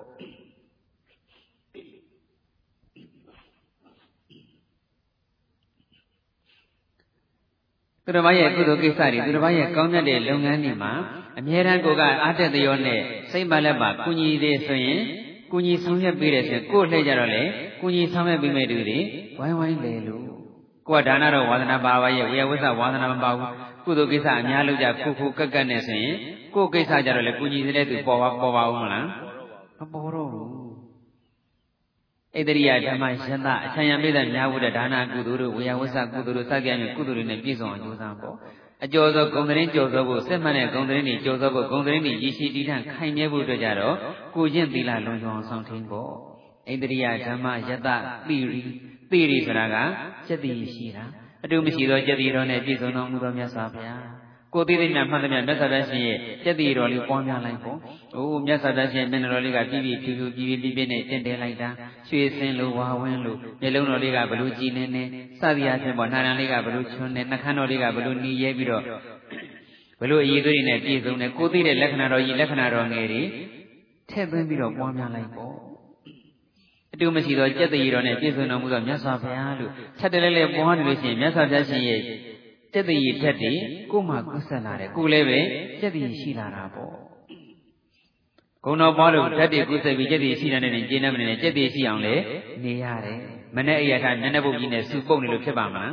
[8.08, 10.92] သူတော်ဘာရဲ့ကုသိုလ်ကိစ္စတွေသူတော်ဘာရဲ့ကောင်းမြတ်တဲ့လုပ်ငန်းတွေမှာ
[11.38, 13.00] အမြဲတမ်းကိုကအားတက်သရောနဲ့
[13.30, 15.00] စိတ်ပါလက်ပါကုညီသေးဆိုရင်
[15.52, 17.42] ကုညီဆောင်ရွက်ပေးတယ်ဆိုရင်ကိုယ်လှည့်ကြတော့လေ
[17.80, 18.98] ကုညီဆောင်ရွက်ပေးမဲ့သူတွေ
[19.38, 20.22] ဝိုင်းဝိုင်းလေလို့
[20.88, 23.50] ကိုကဒါနတော့ဝါသနာပါပါရဲ့ဝေယဝိသဝါသနာမပါဘူး
[23.84, 26.16] ကုသိုလ်ကိစ္စအများလုပ်ကြခုခုကက်ကက်နဲ့ဆိုရင်
[26.54, 29.06] ကိုယ်ကိစ္စကြတော့လေကုညီတဲ့သူပေါ်ပါပေါ်ပါဦးမလား
[29.78, 30.27] မပေါ်တော့ဘူး
[32.38, 33.12] ဣတရိယဓမ္မယ
[33.46, 38.36] တအချမ်းယံပိဒများဝတ္တဒါနကုသိုလ်တို့ဝေယဝဆကုသိုလ်တို့စသဖြင့်ကုသိုလ်တွေနဲ့ပြည့်စုံအောင်ကြိုးစားဖို့
[38.84, 43.94] အကျော်သောဂုံတရင်ကျော်သောဖို့စစ်မှန်တဲ့ဂုံတရင်တွေကျော်သောဖို့ဂုံတရင်တွေရည်ရှိတည်ထန့်ခိုင်မြဲဖို့အတွက်ကြတော့
[44.34, 46.10] ကိုကျင့်သီလလုံခြုံအောင်ဆောင်ထင်းဖို့
[46.70, 47.88] ဣတရိယဓမ္မယတ
[48.26, 48.62] ပိရိ
[49.10, 49.76] ပိရိဆိုတာက
[50.26, 51.04] စက်တည်ရှိတာ
[51.44, 54.17] အတူမရှိသောစက်တည်တော်နဲ့ပြည့်စုံတော်မူသောမြတ်စွာဘုရား
[54.54, 57.78] ကိုသိသိနဲ့မှန်သမျှမြတ်စွာဘုရားရှင်ရဲ့စက်တည်တော်လေးပွားများလိုက်ပေါ့။
[58.16, 61.68] အိုးမြတ်စွာဘုရားရှင်မျက်နှာတော်လေးကပြည့်ပြည့်ဖြူဖြူပြည့်ပြည့်ပြည့်ပြည့်နဲ့တင့်တယ်လိုက်တာ
[62.08, 65.04] ရွှေစင်လိုဝါဝင်းလိုမျက်လုံးတော်လေးကဘလို့ကြည်နေနေ
[65.40, 68.84] စသည်အချင်းပေါ့နာရန်လေးကဘလို့ချွန်းနေနှခမ်းတော်လေးကဘလို့หนีရဲပြီးတော့
[70.00, 73.22] ဘလို့အည်သွေးတွေနဲ့ပြည့်စုံတယ်ကိုသိတဲ့လက္ခဏာတော်ကြီးလက္ခဏာတော်ငယ်တွေ
[74.10, 75.54] ထည့်သွင်းပြီးတော့ပွားများလိုက်ပေါ့
[76.94, 82.00] အတူမရှိသောစက်တည်တော်နဲ့ပြည့်စုံတော်မူသောမြတ်စွာဘုရားလို့ချက်တလဲလဲပွားနေလို့ရှိရင်မြတ်စွာဘုရားရှင်ရဲ့
[82.72, 83.52] စက်တည်ဓာတ်တွေ
[83.92, 85.38] ကိုမှကုဆက်လာတယ်ကိုလည်းပဲ
[85.80, 86.92] စက်တည်ရှိလာတာပေါ့
[88.64, 92.14] ဂုံတော်ပွားလို့ဓာတ်တွေကုဆက်ပြီးစက်တည်ရှိတဲ့နေကျင်းနေမနေနဲ့စက်တည်ရှိအောင်လေ
[92.64, 93.18] နေရတယ်
[93.56, 95.92] မနဲ့အရာထားမျက်နှာပုတ်ကြီးနဲ့စူပုတ်နေလို့ဖြစ်ပါမလား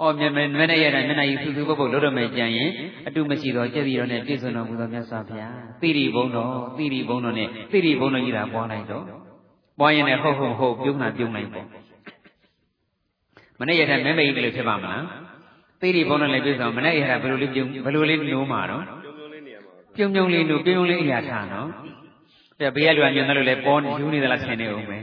[0.00, 2.70] အော်မျက်မျက်နဲ့ရတာမျက်နှာကြီးစူစူပုတ်ပုတ်လို့တော့မယ်ကြံရင်
[3.06, 9.04] အတုမရှိတော့ကြက်ပြီးတော့နဲ့ပြည့်စုံတော်မူသောမြတ်စွာဘုရားသီရိဘုံတော်သီရိဘုံတော်နဲ့သီရိဘုံတော်ကြီးတာပွားလိုက်တော့
[9.78, 11.66] ပွားရင်လည်းဟုတ်ဟုတ်ဟုတ်ပြုံးတာပြုံးလိုက်ပေါ့
[13.60, 15.25] မနဲ့ရတဲ့မဲမဲကြီးလို့ဖြစ်ပါမလား
[15.80, 18.82] သိရိဘုံနဲ့လည်းပြည့်စုံမနဲ့ရတာဘယ်လိုလေးပြုံဘယ်လိုလေးနိုးမှာတော့
[19.96, 21.68] ပြုံပြုံလေးနိုးပြုံပြုံလေးအရာထားနော်
[22.60, 24.98] တဲ့ဘေးကလူကညွန်တယ်လို့လည်းပေါ်ယူနေသလားဆင်နေအောင်ပဲ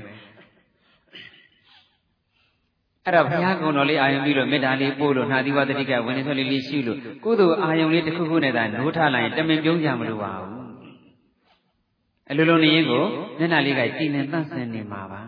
[3.05, 10.63] အဲ့တော့ဘုရားကုံတော်လေးအာယုံပြီးလို့မေတ္တာလေးပို့လို့နှာသီဝတတိကဝင်နေဆိုလေးလေးရှိလို့ကုသိုလ်အာယုံလေးတစ်ခုခုနဲ့သာနိုးထလိုက်ရင်တမင်ပြုံးကြမလို့ပါဘူး
[12.29, 13.03] အလိုလိုနေရင်ကို
[13.39, 15.21] မျက်နှာလေးကကြည်လင်သန့်စင်နေမှာပါ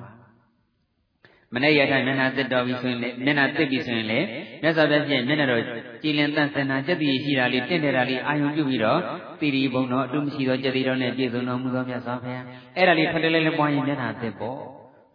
[1.56, 4.26] မနေ့ရထမျက်နှာသက်တော်ပြီဆိုရင်လည်းမျက်နှာသက်ပြီဆိုရင်လည်း
[4.62, 5.63] မြတ်စွာဘုရားရှင်မျက်နှာတော်
[6.04, 9.00] ကြည်လင်သန့်စင်တာစက်တည်ရှိတာလေးတင့်တယ်တာလေးအာယုံပြုပြီးတော့
[9.39, 14.58] တိရိဘုံတော်အတုမရှိသောစက်တည်တော်နဲ့ပြည့်စုံတော်မူသောမြတ်စွာဘုရားအဲ့ဒါလေးထွက်တယ်လဲလဲပွားရင်မျက်နှာသက်ပေါ့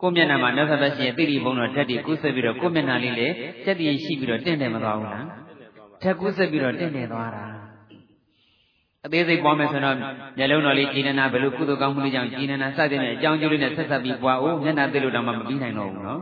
[0.00, 3.26] ကိုမျက်နှာမှာမြတ်စွာဘုရားရှင်တိရိဘုံတော်ဓာတ်တွေကုသပြီးတော့ကိုမျက်နှာလေးလေ
[3.64, 5.26] စက်တည်ရှိပြီးတော့တင့်တယ်မသွားဘူးလား
[6.02, 7.44] ဓာတ်ကုသပြီးတော့တင့်တယ်သွားတာ
[9.06, 9.96] အသေးစိတ်ပွားမယ်ဆိုတော့
[10.38, 16.20] မျက်လုံးတော်လေးကြည်နနာဘယ်လိုကုသိုလ်ကောင်းမှုလေးကြောင့်ကြည်နနာစတဲ့အကြောင်းကျိုးလေးနဲ့ဆက်ဆက်ပြီးပွားအိုးမျက်နှာသိလို့တောင်မှမပြီးနိုင်တော့ဘူးနော်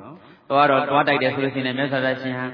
[0.51, 2.47] သွားတော့သွားတိုက်တယ်ဆိုလို့ရှိရင်မြတ်စွာဘုရားရှင်ဟာ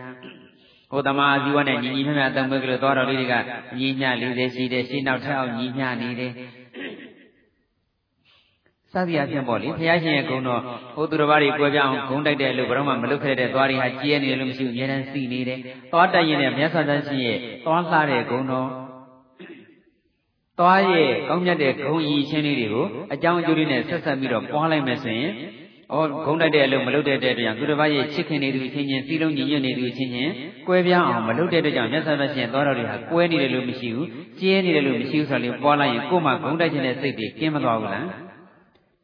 [0.90, 3.34] ဟိုတမအာဇီဝနဲ့ညီညီမျှမျှတံပွေးကလေးသွားတော်လေးတွေက
[3.78, 6.32] ညီမျှ40ရှိတယ်ရှင်းနောက်ထပ်အောင်ညီမျှနေတယ်
[8.92, 10.62] စသည်အဖြစ်ပေါ့လေဘုရားရှင်ရဲ့ဂုဏ်တော်
[10.94, 15.58] ဟိုသူတော်ဘာတွေကြွယ်ပြအောင်ဂုဏ်တိုက်တယ်လို့ဘယ်တော့မှမလုပ်ခဲ့တဲ့သွားတွေဟာကြီးရနေတယ်လို့မရှိဘူးအများတန်းစီနေတယ်
[15.92, 18.68] သွားတိုက်ရင်လည်းမြတ်စွာဘုရားရှင်ရဲ့သွားလှတဲ့ဂုဏ်တော်
[20.58, 25.32] သွားရဲ့ကောင်းမြတ်တဲ့ဂုံဤချင်းလေးတွေကိုအကြောင်းအကျိုးလေးနဲ့ဆက်ဆက်ပြီးတော့ပွားလိုက်မယ်ဆိုရင်
[25.92, 30.32] ဩဩဂုံတိုက်တဲ့အလုပ်မလုပ်တဲ့တဲ့အတွက်သူတစ်ပါးရဲ့ချစ်ခင်နေသူချင်းချင်းစီလုံးညီညွတ်နေသူချင်းချင်း
[30.68, 34.08] ကွဲပြားအောင်မလုပ်တဲ့အတွက်ကြောင့်မြတ်စွာဘုရားရှင်သောတော်တွေဟာကွဲနေတယ်လို့မရှိဘူး
[34.40, 38.06] ကျဲနေတယ်လို့မရှိဘူးဆိုတော့လေပေါ်လာရင်ကိုယ်မှဂုံတိုက်ခြင်းတဲ့စိတ်တွေကင်းမသွားဘူးလား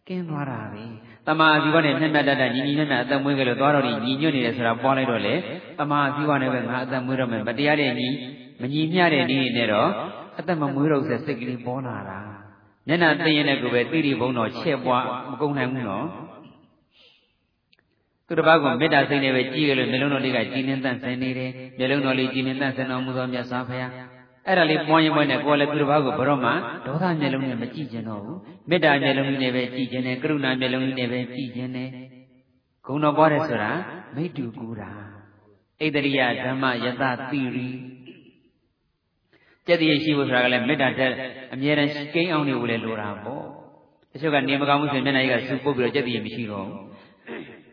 [0.09, 0.85] ကင်းသွားတာပဲ
[1.27, 5.35] တမာအစီဝနဲ့မျက်မျက်တတ်တညီညီမျက်မျက်အသက်မွေးကြလို့သွားတော်တွေညီညွတ်နေတယ်ဆိုတာပေါ်လိုက်တော့လေ
[5.79, 8.09] တမာအစီဝနဲ့ပဲငါအသက်မွေးတော့မယ်မတရားတဲ့ညီ
[8.61, 9.91] မညီမျှတဲ့ညီနဲ့တော့
[10.39, 12.19] အသက်မမွေးတော့ဆိုစိတ်ကလေးပေါ်လာတာ
[12.87, 16.07] မျက်နှာသိရင်လည်းကိုပဲတိတိဘုံတော်ချက်ပွားမကုန်နိုင်ဘူးနော်
[18.27, 23.93] သူတစ်ပါးကမေတ္တာစိတ်နဲ့ပဲကြည်ရလို့မျိုးလုံးတော်လေးကကြည်နေတန့်ဆင်နေတယ်မျိုးလုံးတော်လေးကြည်နေတန့်ဆင်တော်မူသောမြတ်စွာဘုရား
[24.47, 26.51] အဲ့ဒါလေးပွားရင်ပွားနေကိုယ်လည်းသူတစ်ပါးကိုဘရော့မှ
[26.87, 28.39] ဒေါသမျိုးလုံးနဲ့မကြည့်ကျင်တော့ဘူး
[28.69, 31.89] မေတ္တာမျိုးလုံးနဲ့ပဲကြည်ကျင်တယ်ကရုဏာမျိုးလုံးနဲ့ပဲကြည်ကျင်တယ်
[32.87, 33.73] ဂုဏတော်ပွားတယ်ဆိုတာ
[34.15, 34.91] မိတ္တူကူတာ
[35.81, 37.69] ဣတရိယဓမ္မယတတိရိ
[39.71, 41.13] ကြက်တည်းရှိဖို့ဆိုတာကလည်းမေတ္တာတဲ့
[41.55, 43.45] အမြဲတမ်းကိန်းအောင်နေဖို့လည်းလိုတာပေါ့
[44.13, 46.81] တချို့ကနေမကောင်းမှုဆိုရင်မျက်နှာကြီးကစူပုတ်ပြီးတော့ကြက်တည်းမရှိတော့ဘူး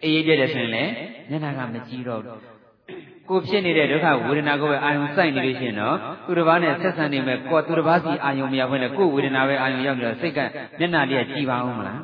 [0.04, 0.92] အေးအေးပြည့်တယ်ဆိုရင်လည်း
[1.30, 2.40] မျက်နှာကမကြည့်တော့ဘူး
[3.30, 10.40] ကိုဖြစ်နေတဲ့ဒုက္ခဝေဒနာကိုပဲအာယုံစိုက်နေလို့ရှိရင်တော့သူတစ်ပါးနဲ့ဆက်ဆံနေမဲ့ကိုသူတစ်ပါးစီအာယုံမရောက်ဘဲနဲ့ကိုဝေဒနာပဲအာယုံရောက်ပြီးတော့စိတ်က
[10.80, 12.00] မျက်နှာလေးကကြည်ပါအောင်မလား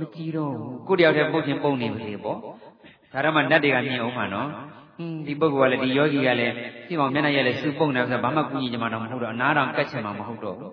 [0.00, 2.38] မကြည်တော့ဘူးကိုတယောက်တည်းပုတ်ချင်းပုံနေပါလေပေါ့
[3.12, 4.79] ဒါတော့မှနတ်တွေကမြင်အောင်မှာနော်ဟင်း
[5.26, 6.54] ဒီပုဂ္ဂိုလ်ကလည်းဒီယောဂီကလည်း
[6.88, 10.72] ဒီမောင်မျက်နှာရလည်းစူပုံနေဆိုတော့ဘာမှကူညီကြမှာတော့မဟုတ်တော့အနာတော်ကတ်ချင်မှာမဟုတ်တော့ဘူး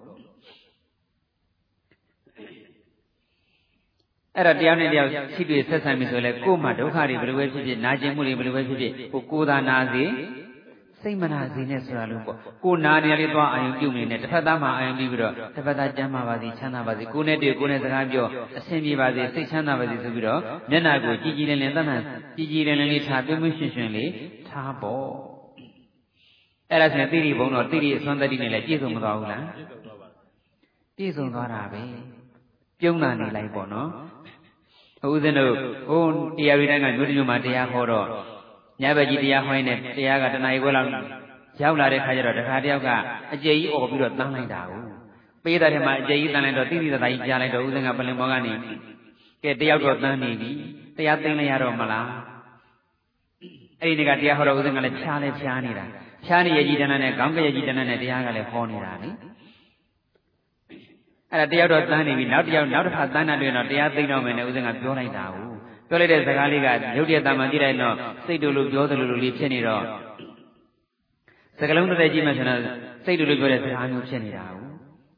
[4.36, 10.04] အဲ့တော့တရားနဲ့တရားရှိတွေ့ဆက်ဆံပြီဆိုလဲကိုယ်မှဒုက္ခတွေဘယ်လိုပဲဖြစ်ဖြစ်နာကျင်မှုတွေဘယ်လိုပဲဖြစ်ဖြစ်ကိုကိုယ်သာနာစေ
[11.02, 20.40] စိတ်မနာစေနဲ့ဆိုတာလို့ပေါ့ကိုနာနေရလေးသွားအာယုံပြုနေနဲ့တစ်ဖက်သားမှအာယုံပြုပြီးတော့တစ်ဖက်သားကျမ်းမာပါစေချမ်းသာပါစေကိုနဲ့တွေ့ကိုနဲ့စကားပြောအဆင်ပြေပါစေစိတ်ချမ်းသာပါစေဆိုပြီးတော့
[20.72, 22.02] မျက်နှာကိုကြည်ကြည်လင်လင်သတ်မှန်
[22.38, 24.12] ကြည်ကြည်လင်လင်လေးထားပြုံးပြုံးရှင်ရှင်လေး
[24.50, 25.08] ထားပေါ့
[26.72, 29.46] အဲ့ဒါဆိုရင်တိရိဘုံတော့တိရိအစွမ်းတတိနဲ့လည်းပြည့်စုံမသွားဘူးလား
[30.98, 31.84] ပြည့်စုံသွားတာပဲ
[32.80, 33.90] ပြုံးတာနေလိုက်ပေါ့နော်
[35.12, 35.54] ဦးဇင်းတို့
[35.90, 36.04] ဟို
[36.38, 38.08] တရားရီတိုင်းကမြို့တမြို့မှာတရားဟောတော့
[38.82, 39.66] ညဘက်ကြီးတရားဟောရင်
[39.98, 40.90] တရားကတဏှာကြီးခွဲလောက်
[41.62, 42.90] ရောက်လာတဲ့ခါကျတော့တခါတယောက်က
[43.34, 44.82] အကျေကြီးអော်ပြီးတော့တန်းလိုက်တာကို
[45.44, 48.54] ပေးတဲ့ထဲမှာအကျေကြီးတန်းလိုက်တော့တိတိတသားကြီးကြားလိုက်တော့ဦးဇင်းကပလင်ဘောကနေ
[49.44, 50.52] ကဲတယောက်တော့တန်းနေပြီ
[50.98, 52.08] တရားသိလိုက်ရတော့မလား
[53.82, 55.86] အဲ့ဒီကတရားဟောတော့ဦးဇင်းကလည်းဖြားလဲဖြားနေတာ
[56.26, 59.10] ဖြားနေရကြီးတန်းနဲ့ခေါင်းကရကြီးတန်းနဲ့တရားကလည်းဟောနေတာလေ
[61.32, 65.47] အဲ့ဒါတယောက်တော့တန်းနေပြီနောက်တစ်ယောက်နောက်တစ်ခါတန်းတာတွေ့တော့တရားသိတော့မယ်နဲ့ဦးဇင်းကပြောလိုက်တာကို
[65.90, 67.96] ပြောလိုက်တဲ့စကားလေးကရုပ်တရက်တာမှကြည့်လိုက်တော့
[68.26, 69.84] စိတ်တူလို့ပြောသလိုလိုလေးဖြစ်နေတော့
[71.60, 72.62] စကလုံးတစ်သက်ကြီးမှဆိုတော့
[73.06, 74.68] စိတ်တူလို့ပြောတဲ့စကားမျိုးဖြစ်နေတာကို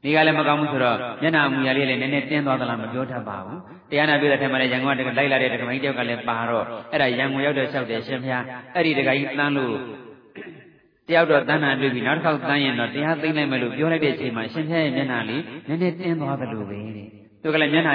[0.02, 3.58] ဒီကလည်းမကောင်းဘူးဆိုတော့မျက်နှာအမူအရာလေးလည်းနည်းနည်းတင်းသွားသလားမပြောတတ်ပါဘူး
[3.90, 9.74] တရားနာပြောတဲ့ထက်မှလည်းရန်ကုန်ကလိုက်လာတဲ့ဒကမကြီးတယောက်ကလည်းပါတော့အဲ့ဒါရန်ကုန်ရောက်တဲ့လျှောက်တယ်ရှင်ဖျားအဲ့ဒီဒကာကြီးတန်းလို့
[11.08, 17.94] တယောက်တော့တန်းနာတွေ့ပြီနောက်တစ်ခေါက်တန်းရင်တော့တရားသိမ့်နိုင်မယ်လို့ပြောလိုက်တဲ့အချိန်မှာရှင်ဖျားရဲ့မျက်နှာလေးနည်းနည်းတင်းသွားသလိုပဲတဲ့ သူကလည်းမျက်နှာ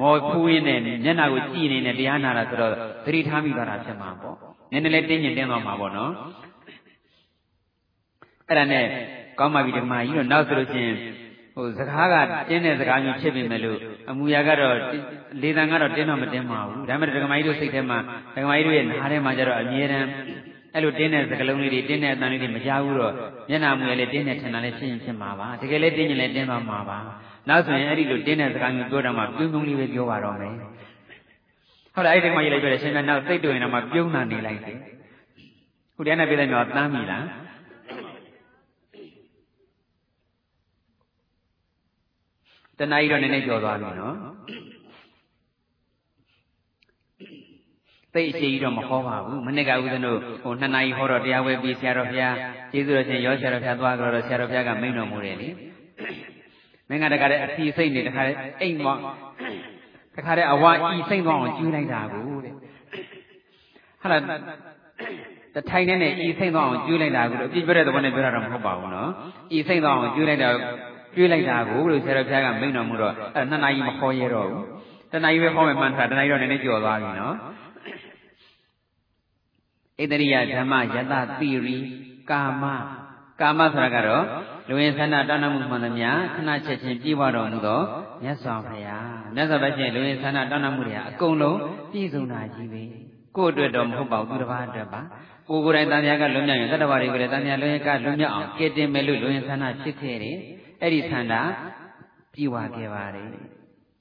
[0.00, 2.72] မော်ဖူးရင်းနဲ့မျက်နှာကိုကြည်နေနဲ့တရားနာတာဆိုတော့
[3.04, 4.36] သတိထားမိသွားတာဖြစ်မှာပေါ့
[4.72, 6.12] နည်းနည်းလေးတင်းကျင်တင်းသွားမှာပေါ့နော်
[8.48, 8.84] အဲ့ဒါနဲ့
[9.38, 10.94] ကောင်းပါပြီဓမ္မကြီးတော့နောက်ဆိုလို့ချင်း
[11.54, 12.14] ဟိုစကားက
[12.48, 13.78] တင်းတဲ့စကားမျိုးဖြစ်ပြီမဲ့လို့
[14.10, 14.76] အမူအရာကတော့
[15.42, 17.98] လေတံကတော့တင်းတော့မတင်းပါဘူးဒါပေမဲ့ဓမ္မကြီးတို့စိတ်ထဲမှာ
[18.34, 20.08] ဓမ္မကြီးတို့ရဲ့နားထဲမှာကျတော့အမြဲတမ်း
[20.74, 23.14] အဲ့လိုတင်းတဲ့စကလုံးလေးတွေတင်းတဲ့အတန်လေးတွေမကြားဘူးတော့
[23.50, 26.98] မျက်နှာမူရလေးတင်းတဲ့ထင်တာလေးဖြစ်ရင်ဖြစ်မှာပါတကယ်လည်းတင်းရင်လည်းတင်းသွားမှာပါ
[27.48, 30.54] နောက်ဆိုရင်အဲ့ဒီလိုတင်းတဲ့စကားမျိုးပြောတော့မှပြုံးပြုံးလေးပဲပြောပါတော့မယ်
[31.94, 34.78] ဟုတ်လားအဲ့ဒီမှာရေးလိုက်ပြတယ်ရှင်ကနောက်စိတ်တွေ့ရင်တော့မှပြုံးနာနေလိုက်တယ်
[35.96, 37.24] ခုတရားနဲ့ပြတဲ့မျိုးတမ်းပြီလား
[42.78, 44.16] တဏှာကြီးတော့နည်းနည်းကြော်သွားပြီနော်
[48.14, 52.36] သိအရှိကြီးတော့မဟောပါဘူးမနစ်ကဦးဇင်းတို့ဟိုနှစ်နာရီဟောတော့တရားဝဲပြီးဆရာတော်ဘုရား
[52.72, 55.48] ကျေးဇူးတော်ရှင်ရောဆရာတော်ဘုရားသွားကြတော့ဆရာတော်ဘုရားကမိန့်တော်မူတယ်လေ
[56.90, 58.96] မင်းကတခါတည်းအစီစိတ်နေတခါတည်းအိမ်မော
[60.16, 62.54] တခါတည်းအဝါဤစိတ်သွားအောင်ကျူးလိုက်တာကိုတဲ့
[64.02, 64.22] ဟာလား
[65.54, 69.10] တထိုင်နဲ့နဲ့ဤစိတ်သွားအောင်ကျူးလိုက်တာကိုအပြစ်ပြတဲ့သဘောနဲ့ပြောတာတော့မဟုတ်ပါဘူးနော်
[69.56, 70.50] ဤစိတ်သွားအောင်ကျူးလိုက်တာ
[71.14, 74.64] ကျွေးလိုက်တာကိုလို့ဆရာတော်ဘုရားကမိန့်တော်မူတော့အဲ့နှစ်နာရီမခေါ်ရတော့ဘူး
[75.12, 77.34] တနာရီပဲခေါ်မယ်မှန်တာတနာရီတော့နည်းနည်းကြော်သွားပြီနော်
[79.98, 81.78] ဣတရိယဓမ္မယတတိရိ
[82.30, 82.64] ကာမ
[83.40, 84.24] ကာမဆိုတာကတော့
[84.70, 87.80] လူဝင်ဆန္ဒတောင်းတမှုမှန်သမျှခဏချက်ချင်းပြည့်ဝတော်မူသော
[88.22, 91.58] မြတ်စွာဘုရားမြတ်စွာဘုရားလူဝင်ဆန္ဒတောင်းတမှုတွေဟာအကုန်လုံး
[91.92, 92.82] ပြည့်စုံတာကြီးပဲ
[93.36, 95.00] ကိုယ့်အတွက်တော့မဟုတ်ပါဘူးသူတစ်ပါးအတွက်ပါ
[95.48, 100.36] ကိုယ်ကိုယ်တိုင်တန်မြတ်ကလွတ်မြောက်ရင်သတ္တဝါတွေကိုလည်းတန်မြတ်လွတ်ရကလွတ်မြောက်အောင်ကဲတင်မယ်လို့လူဝင်ဆန္ဒဖြစ်ခဲ့တယ်
[100.82, 101.34] အဲ့ဒီဆန္ဒ
[102.34, 103.28] ပြည့်ဝခဲ့ပါတယ်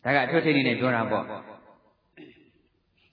[0.04, 1.26] ဒါကအထွတ်ထိပ်နေပြောတာပေါ့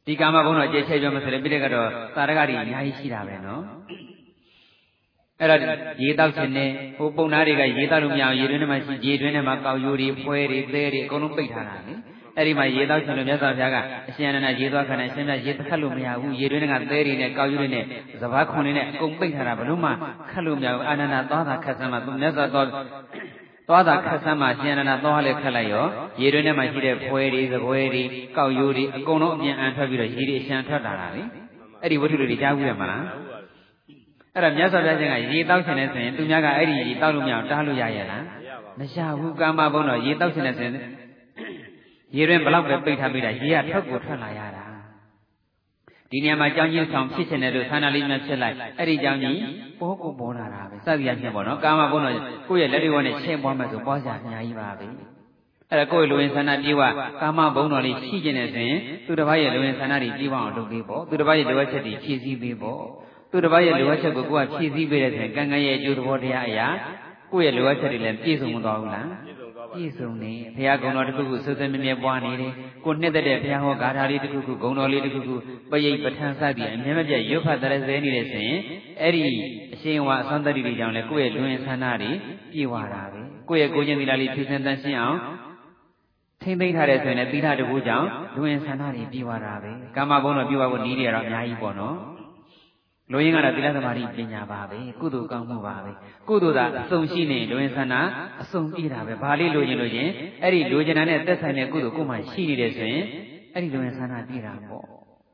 [0.07, 3.63] ဒီကာမဘုံတော့ကြည့်ချက်ပြောမှဆိုရင်ပြိတ္တကတော့သာရကတွေအများကြီးရှိတာပဲနော်
[5.41, 5.61] အဲ့တော့
[6.03, 11.95] ရေတောက်ခြင်းနဲ့ဟိုပုံနာတွေကရေတောက်လို့မရအောင်ရေတွင်းထဲမှာရှိရေတွင်းထဲမှာကောက်ရိုးတွေဖွဲတွေသဲတွေအကုန်လုံးပိတ်ထားတာလေ
[12.37, 13.77] အဲ့ဒီမှာရေတောက်ချင်လို့မြတ်စွာဘုရားက
[14.09, 17.85] အရှင်အနန္ဒရေသွားခဏရှင်မြတ်ရေခတ်လို့မရဘူးရေတွင်းကသဲတွေနဲ့ကောက်ယူတွေနဲ့
[18.21, 19.91] စဘာခွန်တွေနဲ့အကုန်ပိတ်ထားတာဘလို့မှ
[20.31, 22.67] ခတ်လို့မရဘူးအာနန္ဒသွားတာခတ်ဆမ်းမှသူမြတ်စွာသွား
[23.69, 25.87] သွားတာခတ်ဆမ်းမှရှင်အနန္ဒသွားလဲခတ်လိုက်ရော
[26.21, 28.03] ရေတွင်းထဲမှာရှိတဲ့ဖွဲတွေစပွဲတွေ
[28.37, 31.23] ကောက်ယူတွေအကုန်လုံးအပြင်အန်ထွက်ပြီးတော့ရေတွေအရှံထွက်လာတာလေ
[31.83, 33.26] အဲ့ဒီဝတ္ထုတွေကြားဘူးရမလား
[34.37, 38.25] အဲ့တော့မြတ်စွာဘုရားရှင်ကရေတောက်ချင်တဲ့ဆိုရင်သူများကအဲ့ဒီရေတောက်လို့မရအောင်တားလို့ရရဲ့လား
[38.79, 40.75] မရဘူးကာမဘုံတော့ရေတောက်ချင်တဲ့ဆိုရင်
[42.17, 44.65] ရေရင်ဘလောက်ပဲပိတ်ထားပြီးတာရေကထွက်ကိုထွက်လာရတာ
[46.11, 49.39] ဒီနေရာမှာကြောင်းကြီးဆောင်ဖြစ်ချင်တယ်လို့ဆန္ဒလေးများဖြစ်လိုက်အဲ့ဒီကြောင်းကြီး
[49.81, 52.15] ပေါ်ကိုပေါ်လာတာပဲစသည်အဖြစ်ပေါ့နော်ကာမဘုံတော့
[52.49, 54.87] ကိုယ့်ရဲ့လက်တွေနဲ့ချင်းပွားမယ်ဆိုပွားစရာအများကြီးပါပဲ
[55.71, 56.83] အဲ့ဒါကိုယ့်ရဲ့လူဝင်ဆန္ဒပြေဝ
[57.23, 62.83] ကာမဘုံတော်လေးရှိကျင်နေဆိုရင်သူတစ်ပါးရဲ့လူဝင်ဆန္ဒတွေပြေဝအောင်လုပ်ပေးပေါ့သူတစ်ပါးရဲ့လိုအပ်ချက်တွေဖြည့်ဆည်းပေးပေါ့
[63.31, 66.69] သူတစ်ပါးရဲ့လိုအပ်ချက်ကိုကိုယ်ကဖြည့်ဆည်းပေးတဲ့ဆိုရင်ကံကံရဲ့အကျိုးသဘောတရားအရာ
[67.33, 69.07] ကိုယ့်ရဲ့လိုအပ်ချက်တွေလည်းပြည့်စုံမသွားဘူးလား
[69.75, 72.53] ပြည့်စုံနေဘုရားကုံတော်တစ်ခုခုဆွဆွမြဲမြဲပွားနေတယ်
[72.85, 75.35] ကိုနှစ်သက်တဲ့ဘုရားဟောဂါထာလေးတစ်ခုခုဂုံတော်လေးတစ်ခုခု
[75.71, 78.61] ပရိတ်ပဋ္ဌာန်းစသည်အမြဲမပြတ်ရွတ်ဖတ်တရစဲနေတဲ့ဆိုရင်
[79.03, 79.23] အဲ့ဒီ
[79.75, 82.11] အရှင်ဝါအသံတတိတွေကြောင့်လည်းကိုယ့်ရဲ့လွင်ဆန္ဒတွေ
[82.53, 85.19] ပြည့်ဝတာပဲကိုယ့်ရဲ့ကိုယ်ချင်းသီလလေးဖြည့်စင်တန်ရှင်းအောင်
[86.43, 88.09] ထိမ့်သိမ့်ထားတဲ့ဆိုရင်လည်းသီလတကူကြောင့်
[88.39, 91.97] လွင်ဆန္ဒတွေပြည့်ဝတာပဲကာမဘုံတော်ပြည့်ဝဖို့နည်းတွေကတော့အများကြီးပေါ့နော်
[93.13, 95.91] လူရင်းကတော့သီလသမာဓိပညာပါပဲကုသိုလ်ကောင်းမှုပါပဲ
[96.29, 97.95] ကုသိုလ်သာအစုံရှိနေလူရင်းဆန္ဒ
[98.43, 100.11] အစုံပြည့်တာပဲဘာလေးလိုချင်လို့ချင်း
[100.43, 103.05] အဲ့ဒီလိုချင်တာနဲ့သက်ဆိုင်တဲ့ကုသိုလ်ကိုမှရှိနေတယ်ဆိုရင်
[103.55, 104.85] အဲ့ဒီလူရင်းဆန္ဒပြည့်တာပေါ့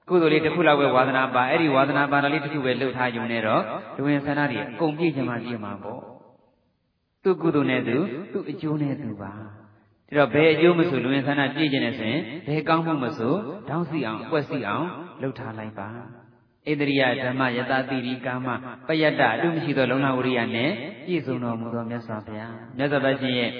[0.08, 3.62] ကုသိုလ်လေးတစ်ခုလောက်ပဲဝါသနာပါအဲ့ဒီဝါသနာပါတာလေးတစ်ခုပဲလှုပ်ထားယူနေတော့
[3.96, 6.00] လူရင်းဆန္ဒတွေအကုန်ပြည့်ချင်မှပြည့်မှာပေါ့
[7.22, 7.96] သူ့ကုသိုလ်နဲ့သူ
[8.32, 9.44] သူ့အကျိုးနဲ့သူပါဒါ
[10.16, 13.34] တော့ဘယ်အကျိုးမဆိုလူရင်းဆန္ဒပြည့်ခြင်းနဲ့ဆိုရင်ဘယ်ကောင်းမှုမဆို
[13.68, 14.86] တောင်းစီအောင်အကွက်စီအောင်
[15.20, 15.88] လှုပ်ထားလိုက်ပါ
[16.66, 18.46] ဣတရိယဓမ္မယတတိရိကာမ
[18.86, 20.70] ပယတ္တအတုမရှိသောလုံလဝရိယနဲ့
[21.06, 23.50] ပြည့်စုံတော်မူသောမြတ်စွာဘုရားမြတ်စွာဘုရားရဲ့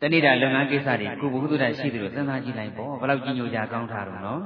[0.00, 4.40] တဏိတာလုပ်ငန်းကိစ္စတွေကိုဘုဟုတ္တရှိတယ်လို့စဉ်းစားကြည့်လိုက်ပေါ့ဘယ်လောက်ကြီးညိုကြကောင်းထားတော့နော်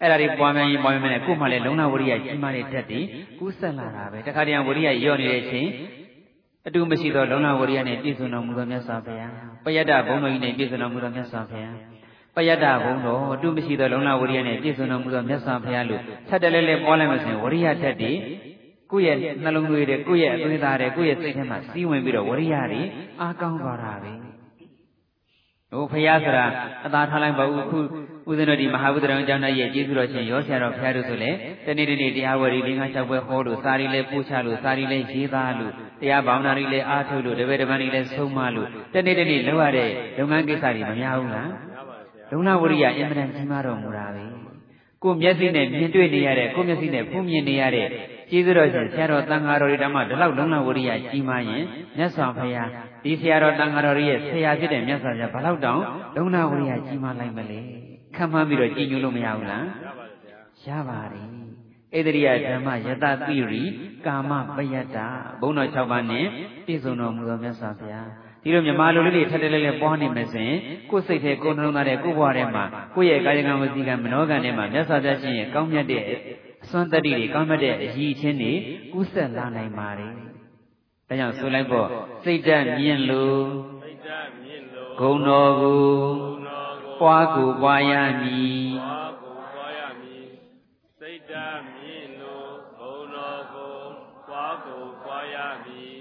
[0.00, 3.00] အဲ့ဒါတွေပွားများရင်ပွားများနဲ့ကို့မှလည်းလုံလဝရိယကြီးမားတဲ့ဓာတ်တွေ
[3.38, 5.68] ကူးဆက်လာတာပဲတခါတည်းဝရိယရော့နေတဲ့အချိန်
[6.66, 9.32] အတုမရှိသောလုံလဝရိယနဲ့ပြည့်စုံတော်မူသောမြတ်စွာဘုရား
[9.64, 11.76] ပယတ္တဘုံတော်ကြီးနဲ့ပြည့်စုံတော်မူသောမြတ်စွာဘုရား
[12.38, 18.12] ပယတ္တဘုံတော်အတုမရှိသောလုံလဝရိယနဲ့ပြည့်စုံတော်မူသောမြတ်စွာဘုရားလို့ထပ်တလဲလဲပွားလိုက်မှဆိုရင်ဝရိယဓာတ်တွေ
[18.92, 22.82] ကိုယ့်ရဲ့နှလုံးသွေးတွေကိုယ့်ရဲ့အသွေးသားတွေကိုယ့်ရဲ့စိတ်ထဲမှာစီးဝင်ပြီးတော့ဝရိယတွေ
[23.20, 24.12] အားကောင်းသွားတာပဲ
[25.72, 26.46] ဟိုဖရာဆိုတာ
[26.86, 27.78] အသာထားလိုက်ပါဦးခု
[28.28, 31.30] ဦးဇင်းတို့ဒီမဟာဗုဒ္ဓတော်ကျောင်းသားရဲ့ကျေးဇူးတော်ရှင်ရောဆရာတော်ဖရာတို့ဆိုလေ
[31.66, 41.67] တနေ့တနေ့တရားဝယ်ဒီငါ၆ပွဲဟောလို့စာရီလည်းပို့ချလို့စာရီလည်းရေးသားလို့တရားဘာဝနာတွေလည်းအားထုတ်လို့တပည့်တပန်းတွေလည်းဆုံးမလို့တနေ့တနေ့လုပ်ရတဲ့လုပ်ငန်းကိစ္စတွေမများဘူးလား
[42.30, 44.24] လုံလဝရိယအင်မတန်ကြီးမားတော်မူတာပဲ
[45.02, 47.88] ကိုမျက်စိနဲ့မြင်တွေ့နေရတဲ့ကိုမျက်စိနဲ့ဖူးမြင်နေရတဲ့
[48.30, 51.64] ကျေးဇူးတော်ရှင်ဆရာတော်တန်ဃာတော်တွေဓမ္မဒီလောက်လုံလဝရိယကြီးမားရင်
[51.96, 52.68] မြတ်စွာဘုရား
[53.04, 55.80] ဒီဆရာတော်တန်ဃာတော်ရဲ့ဆရာဖြစ်တဲ့မြတ်စွာဘုရားဘလောက်တောင်
[56.16, 57.60] လုံလဝရိယကြီးမားလိုက်မလဲ
[58.16, 59.64] ခံမှန်းပြီးတော့ကြည်ညိုလို့မရဘူးလား
[60.64, 61.26] ရပါတယ်
[61.94, 63.62] ဣတရိယဓမ္မယတတိရိ
[64.06, 64.98] ကာမပယတ္တ
[65.40, 66.26] ဘုံတော်6ပါးနဲ့
[66.66, 68.08] ပြည့်စုံတော်မူသောမြတ်စွာဘုရား
[68.48, 70.58] ဒီလိုမြမလိုလေးတွေထက်တလဲလဲပွားနေမယ်ဆိုရင်
[70.90, 76.02] ကိုယ်စိတ်ထဲကိုယ်နှလုံးသားထဲကိုယ်ဘဝထဲမှာကိုယ့်ရဲ့ကာယကံဝစီကံမနောကံထဲမှာမြတ်စွာဘုရားရှင်ရဲ့ကောင်းမြတ်တဲ့
[76.62, 78.52] အစွမ်းတတ္တိတွေကောင်းမြတ်တဲ့အရည်ချင်းတွေ
[78.92, 80.12] ကူးဆက်လာနိုင်ပါတယ်။
[81.08, 81.88] ဒါကြောင့်ဆိုလိုက်ပေါ့
[82.24, 83.42] စိတ်ဓာတ်မြင့်လို့
[83.82, 85.82] စိတ်ဓာတ်မြင့်လို့ဂုဏ်တော်ကို
[87.00, 90.26] ပွားကိုပွားရမည်ပွားကိုပွားရမည်
[91.00, 93.76] စိတ်ဓာတ်မြင့်လို့ဂုဏ်တော်ကို
[94.28, 95.96] ပွားကိုပွားရမည်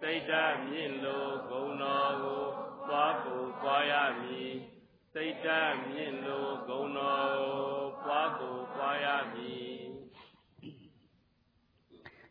[0.00, 1.35] စိတ်ဓာတ်မြင့်လို့ဂုဏ်တော်ကို
[2.96, 4.52] ပွားကိုပွားရမည်
[5.12, 9.76] စိတ်ဓာတ်မြင့်လို့ဂုဏ်တော်ကိုပွားကိုပွားရမည်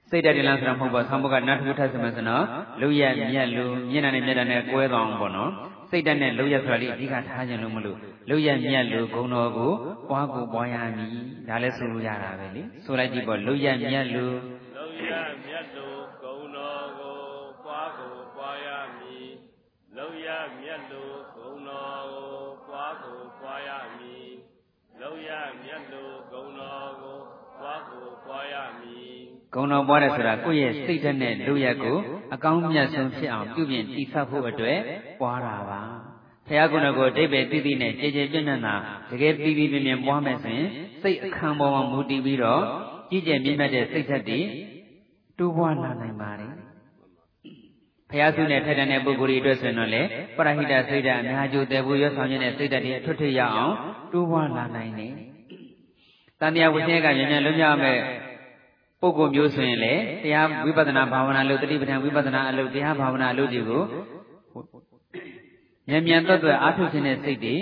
[0.10, 2.44] စိတ်ဓာတ်တင်လားဆိုတာမဟုတ်ပါဆောင်းဘုကနတ်ထုထပ်စမစနော်
[2.82, 5.52] လူရမြတ်လူမျက်နှာနဲ့မျက်နှာနဲ့ကွဲသွားအောင်ပေါ့နော်
[5.90, 7.98] စိတ်ဓာတ်နဲ့လူရဆိုတာလေးအဓိကထားခြင်းလို့မလို့
[8.30, 9.72] လူရမြတ်လူဂုံတော်ကို
[10.10, 11.12] ပွားကိုပွားရမည်
[11.48, 14.26] ဒါလည်းဆိုလို့ရတာပဲလေဆိုလိုက်ကြည့်ပေါ့လူရမြတ်လူ
[14.76, 15.55] လူရမြတ်
[29.56, 31.98] ည်ဂုံတော်ပွားတယ်ဆိုတာကိုယ့်ရဲ့စိတ်ဓာတ်နဲ့လူရက်ကို
[32.34, 34.80] အကောင်းမြတ်ဆုံးဖြစ်အောင်ပြုပြင်တည်ဆောက်ဖို့အတွက်
[35.22, 35.82] ပွားတာပါ
[36.48, 38.76] ဘုရားကုဏကိုအတိတ်ပဲသိသိနဲ့ကြည်ကြည်ပြည့်ညတ်တာ
[39.10, 40.70] တကယ်ပြီးပြီးပြင်းပြင်းပွားမယ်ဆိုရင်
[41.02, 42.62] စိတ်အခမ်းပေါ်မှာမူတည်ပြီးတော့
[43.12, 44.40] ကြည်ကြည်မြင့်မြတ်တဲ့စိတ်ဓာတ်တွေ
[45.38, 46.54] တိုးပွားလာနိုင်ပါတယ်
[48.10, 50.02] ဘုရားစုနဲ့ထက်တဲ့ပုဂ္ဂိုလ်တွေအတွက်ဆိုရင်တော့လေ
[50.38, 53.74] ပရဟိတစိတ်ဓာတ်အများကျိုးတည်ဖို့ရွတ်ဆောင်ခြင်းတဲ့စိတ်ဓာတ်တွေအထွတ်ထွတ်ရအောင်
[54.12, 55.14] တိုးပွားလာနိုင်တယ်။
[56.40, 57.98] တန်တရားဝိသေကမြန်မြန်လွတ်မြောက်မဲ့
[59.02, 63.84] ပုဂ္ဂိုလ်မျိုးဆိုရင်လေတရားဝိပဿနာဘာဝနာလို့တတိပဋ္ဌာန်ဝိပဿနာအလုပ်တရားဘာဝနာအလုပ်တွေကို
[65.90, 67.58] မြန်မြန်တွတ်တွတ်အားထုတ်ခြင်းတဲ့စိတ်တွေ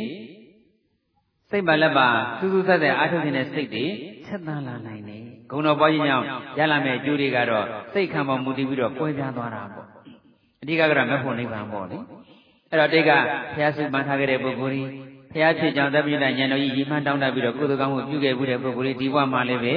[1.49, 2.07] စိတ်ပါလက်ပါ
[2.39, 3.85] စူးစူးသက်သက်အားထုတ်ခြင်းတဲ့စိတ်တွေ
[4.27, 6.25] ဆက်သန်းလာနိုင်တယ်ဂုဏတော်ပွားခြင်းကြောင့်
[6.57, 9.87] ရလာမယ့်အကျိုးတွေကတော့စိတ်ခံပေါ်မူတည်ပြီးတော့ပွဲပြားသွားတာပေါ့
[10.61, 11.97] အဓိကကတော့မဖို့နိဗ္ဗာန်ပေါ့လေ
[12.69, 13.11] အဲ့တော့တိတ်က
[13.55, 14.89] ဘုရားစုမှန်ထားခဲ့တဲ့ပုဂ္ဂိုလ်ကြီး
[15.33, 19.75] ဘုရားဖြစ်ကြောင်းတပိဋကဉာဏ်တော်ကြီးရီမှန်းတောင်းတပြီးတော့ကုသိုလ်ကောင်းမှုပြုခဲ့မှုတဲ့ပုဂ္ဂိုလ်ကြီးဒီဘဝမှာလည်းပဲ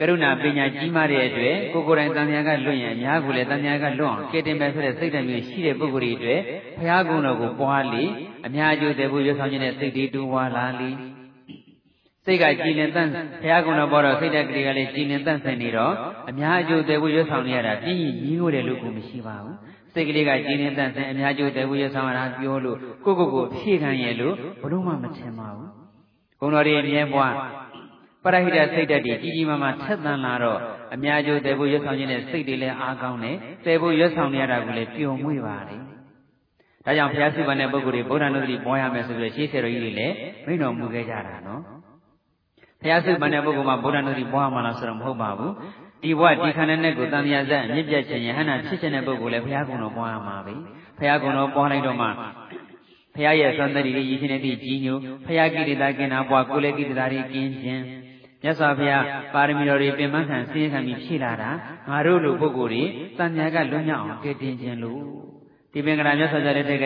[0.00, 6.40] ကရုဏာပညာကြီးမားတဲ့အတွက်ကိုကိုယ်တိုင်တန်မြာကလွတ်ရင်အများကိုလည်းတန်မြာကလွတ်အောင်ကဲတင်မယ်ဆိုတဲ့စိတ်ဓာတ်မျိုးရှိတဲ့ပုဂ္ဂိုလ်တွေအတွက်
[6.78, 8.04] ဘုရားကုံတော်ကိုပွားလေ
[8.46, 10.90] အများအကျိုးတည်ဖို့ရွတ်ဆောင်ခြင်းနဲ့စိတ်တည်တူဝါလာလေ
[12.24, 13.10] စိတ်ကကြည်လင်တန့်
[13.42, 15.92] ဘုရားကုံတော်ပေါ်တော့စိတ်ဓာတ်ကလေးကလည်းကြည်လင်တန့်ဆင်နေတော့
[16.30, 19.56] အများအကျိုးတည်ဖို့ရွတ်ဆောင်နေရတာပြင်းကြီးကြီးကိုတယ်လို့ကိုမရှိပါဘူး
[19.92, 25.70] စိတ်ကလေးကကြည်လင်တန့်ဆင်အများကျိုးတည်ဖို့ရွတ်ဆောင်ရတာပြောလို့ကိုကိုကိုဖြည့်ခံရလို့ဘလို့မှမထင်ပါဘူး
[26.40, 27.57] ကုံတော်ရဲ့မြဲပွားပ
[28.34, 30.58] ရဟိတစိတ်ဓာတ်တွေကြီးကြီးမားမားထက်သန်လာတော့
[30.94, 35.80] အများကျိုးတည်ဖို့ရွတ်ဆောင်ခြင်းနဲ့စိတ်တွေလည်းအားကောင်းတယ်တည်ဖို့ရွတ်ဆောင်နေရတာကိုလည်းပျော်မွေ့ပါတယ်
[36.84, 40.14] ဒါကြောင့်ဘုရားစုပန်တဲ့ပုဂ္ဂိုလ်တွေဗုဒ္ဓနုတ္တိပွားရမယ်ဆိုပြီးရှေးဆရာတော်ကြီးတွေလည်း
[40.46, 41.62] မိန့်တော်မူခဲ့ကြတာနော်
[42.82, 45.52] ဘုရားစုပန်တဲ့ပုဂ္ဂိုလ်မှာဗုဒ္ဓနုတ္တိပွားမှာလားဆိုတော့မဟုတ်ပါဘူး
[46.02, 50.54] ဒီဘဝဒီခန္ဓာနဲ့ကိုတန်မြတ်ဇက်အမြင့်ပြတ်ခြင်းယဟန္တာဖြစ်ခြင်းတဲ့ပုဂ္ဂိုလ်လည်းဘုရားကုံတော်ပွားရမှာပဲ
[50.98, 52.06] ဘုရားကုံတော်ပွားလိုက်တော့မှ
[53.14, 57.82] ဘုရားရဲ့သံတတိရည်ရှင်တဲ့ကြီးညိုဘုရားကိရိတာကင်နာပွားကိုလည်းကိရိတာတွေကင်းခြင်း
[58.42, 61.50] မြတ်စွာဘုရားပါရမီတော်တွေပင်မခံဆင်းရဲခံပြီးဖြည့်လာတာ
[61.88, 62.84] ငါတို့လိုပုဂ္ဂိုလ်တွေ
[63.18, 65.00] တန်မြတ်ကလွတ်မြောက်အောင်ကဲတင်ခြင်းလို့
[65.72, 66.84] ဒီပင်ကရာမြတ်စွာဘုရားတဲ့တဲ့က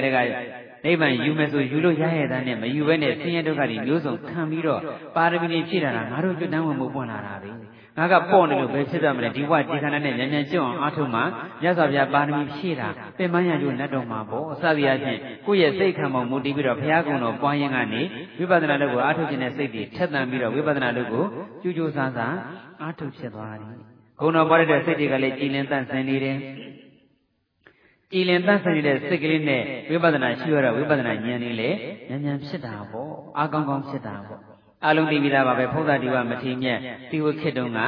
[0.84, 4.80] နိဗ္ဗာန်ယူမယ်ဆိုယူလို့ရရဲ့တဲ့နဲ့မယူဘဲနဲ့ဆင်းရဲဒုက္ခတွေမျိုးစုံခံပြီးတော့
[5.16, 7.50] ပါရမီတွေဖြည့်လာတာငါတို့ကျွတ်တန်းဝင်မှုပွင့်လာတာပဲ
[7.98, 11.20] ငါကပေါ့နေလို့ပဲဖြစ်တယ်မလဲဒီဘဝဒီခန္ဓာနဲ့ဉာဏ်ဉာဏ်ကျွအောင်အားထုတ်မှ
[11.62, 18.02] မြတ်စွာဘုရားပါရမီဖြည့်တာပင်မရကျိုးလက်တော်မှာပေါ့အစသည်အချင်းကိုယ့်ရဲ့စိတ်ခံပေါ်မူတည်ပြီးတော့ဘုရားကုံတော်ပွားရင်ကနေ
[18.38, 21.24] ဝိပဿနာလုပ်ကိုအားထုတ်ခြင်းနဲ့စိတ်တွေထက်သန်ပြီးတော့ဝိပဿနာလုပ်ကို
[21.62, 22.34] ကြိုးကြိုးစားစား
[22.82, 23.76] အားထုတ်ဖြစ်သွားတယ်
[24.20, 26.36] ဂုဏတော်ပွားတဲ့စိတ်တွေကလည်းကြည်လင်တန့်ဆင်နေတယ်
[28.12, 31.76] ကြည်လင်တန့်ဆင်နေတဲ့စိတ်ကလေးနဲ့ဝိပဿနာရှိရတဲ့ဝိပဿနာဉာဏ်လေးလည်း
[32.10, 34.40] ဉာဏ်ဉာဏ်ဖြစ်တာပေါ့အားကောင်းကောင်းဖြစ်တာပေါ့
[34.86, 36.78] အလုံးသိပြီးသားပါပဲဖုဒ္ဓဒီဝမထေမြတ်
[37.10, 37.80] ဒီဝခေတုံက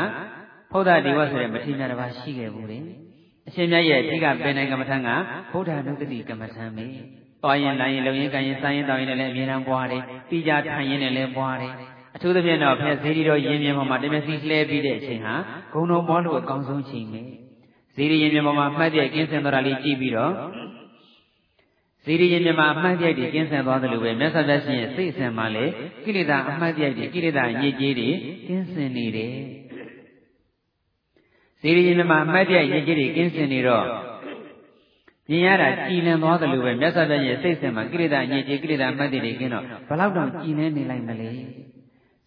[0.72, 2.78] ဖုဒ္ဓဒီဝဆိုတဲ့မထေမြတ်တစ်ပါးရှိခဲ့ဘူးလေ
[3.48, 5.08] အရှင်မြတ်ရဲ့အဓိကပင်နိုင်ကမ္မထံက
[5.52, 6.86] ဘုဒ္ဓနုတ္တိကမ္မထံပဲ
[7.42, 11.72] သွားရင်လာရင်လုံရင်ကန်ရင်စားရင်တောင်းရင်လည်းအမြဲတမ်းပွားတယ်ပြီးကြထိုင်ရင်လည်းပွားတယ်
[12.16, 15.34] အထူးသဖြင့်တော့ဖက်ဇေဒီတော်ရင်းမြပေါ်မှာတမျက်စီလှဲပြီးတဲ့အချိန်ဟာ
[15.72, 17.22] ဂုံတော်ပွားလို့အကောင်းဆုံးချိန်ပဲ
[17.94, 20.32] ဇေဒီရင်းမြပေါ်မှာမှတ်တဲ့ကင်းစင်တော်တာလေးကြည့်ပြီးတော့
[22.04, 25.72] ဇီရိရင်မြမအမှတ်တရိုက်တွေကင်းဆန်သွားသလိုပဲမြတ်စွာဘုရားရှင်ရဲ့စိတ်အစဉ်မှာလည်း
[26.04, 28.08] ကိလေသာအမှတ်တရိုက်တွေကိလေသာညစ်ကြေးတွေ
[28.48, 29.34] ကင်းစင်နေတယ်
[31.60, 33.86] ဇီရိရင်မြမအမှတ်တရိုက်ညစ်ကြေးတွေကင်းစင်နေတော့
[35.30, 41.30] မြင်ရတာကြည်လင်သွားသလိုပဲမြတ်စွာဘုရားရဲ့စိတ်အစဉ်မှာကိလေသာညစ်ကြေးကိလေသာအမှတ်တရိုက်ကင်းတော့ဘလောက်တောင်ကြည်လင်နေလိုက်မလဲ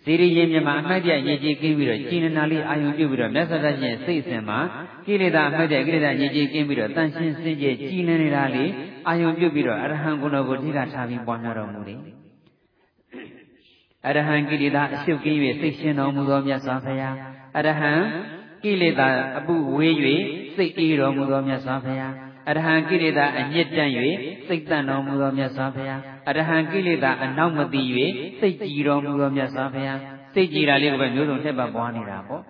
[0.07, 4.59] ဇီရိရင်မြမအမှတ်တရညစ်ကြေးကင်းပြီးတော့ကြည်နနာလေးအာယုံပြုပြီးတော့မြတ်စွာဘုရားရှင်စိတ်အစဉ်မှာ
[5.05, 8.71] ကိလေသာအမှတ်တရကိလေသာညစ်ကြေးကင်းပြီးတော့တန်ရှင်းစင်ကြယ်ကြည်လင်နေတာလေး
[9.07, 11.99] အာယုံပြုပြီးတော့အရဟံဂုဏ်တော်ကိုထိကထားပြီးပွားများတော်မူတယ်
[14.07, 17.15] အရဟံကိလေသာအရှုပ်ကင်း၍စိတ်ရှင်တော်မူသောမြတ်စွာဘုရား
[17.57, 17.93] အရဟံ
[18.63, 19.93] ကိလေသာအပုဝေး၍
[20.55, 23.91] စိတ်အေးတော်မူသောမြတ်စွာဘုရား အရဟံကိလေသာအညစ်တန့်၍
[24.47, 27.81] စိတ်တန့်တော်မူသောမြတ်စွာဘုရားအရဟံကိလေသာအနောက်မသိ၍
[28.39, 29.99] စိတ်ကြည်တော်မူသောမြတ်စွာဘုရား
[30.33, 32.43] စိတ်ကြည်တာလေးကိုပဲမျိုးစုံထက်ပတ်ပွားနေတာပေါ့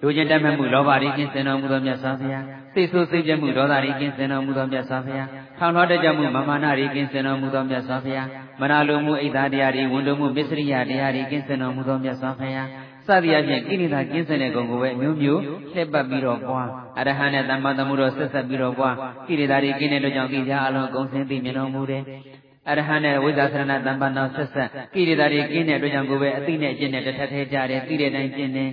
[0.00, 5.28] လူချင်းတတ်မဲ့မှုလောဘတွေကင်းစင်တော်မူသောမြတ်စွာဘုရားစိတ်ဆိုးစိတ်ကြမှုဒေါသတွေကင်းစင်တော်မူသောမြတ်စွာဘုရား
[5.58, 8.28] ထောင်တော်တကြမှုမမာနတွေကင်းစင်တော်မူသောမြတ်စွာဘုရား
[8.60, 12.72] မနာလိုမှုအိတ်သားတရားတွေဝန်တုံမှုမစ္စရိယတရားတွေကင်းစင်တော်မူသောမြတ်စွာဘုရားစ
[13.24, 15.42] သည်အပြင်ကိလေသာကင်းစင်တဲ့ဂုဏ်ကိုပဲမျိုးမျိုး
[15.72, 16.68] လှည့်ပတ်ပြီးတော့ပွား
[16.98, 18.94] အရဟံနဲ့တမ္မာတမှုတော်ဆက်ဆက်ပြီးတော့ပွား
[19.28, 22.02] ကိလေသာတွေကင်းတဲ့အတွက်ကြောင့်သိကြအလုံးအကုန်စင်သိမြင်တော်မူတယ်
[22.68, 28.70] အရဟံနဲ့ဝိဇ္ဇာသရဏတမ္ပန္နောဆက်ဆက်ကိလေသာတွေကင်းတဲ့အတွက်ကြောင့်ကိုပဲအသိနဲ့အကျင့်နဲ့တစ်ထပ်ထဲကြတယ်သိတဲ့တိုင်းကျင့်တယ်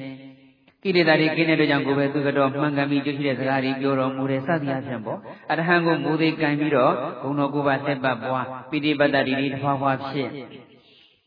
[0.83, 5.19] ကိလေသာတွေကင်းတဲ့အတွက်ကြောင့်ကိုပဲသူကတော့မှန်ကန်ပြီးကြွရှိတဲ့စကားတွေပြောတော်မူတယ်စသည်အပြင်ပေါ့
[5.51, 10.29] အရဟံကိုမူသေးကံပြီးတော့ဂုဏတော်ကိုပါဆက်ပတ်ပွားပိဋိပတ်တ္တိတွေတစ်ဖွာဖွာဖြစ်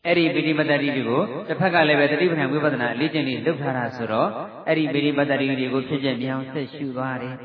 [0.07, 4.29] အဲ့ဒီပိဋိပတ်တ္တိတွေကိုတစ်ဖက်ကလည်းပဲတတိပဋ္ဌာန်ဝိပဿနာလေ့ကျင့်လေးလုပ်ထားတာဆိုတော့
[4.67, 7.35] အဲ့ဒီပိဋိပတ်တ္တိတွေကိုဖြစ်ဖြစ်မြောင်ဆက်ရှုသွားတယ်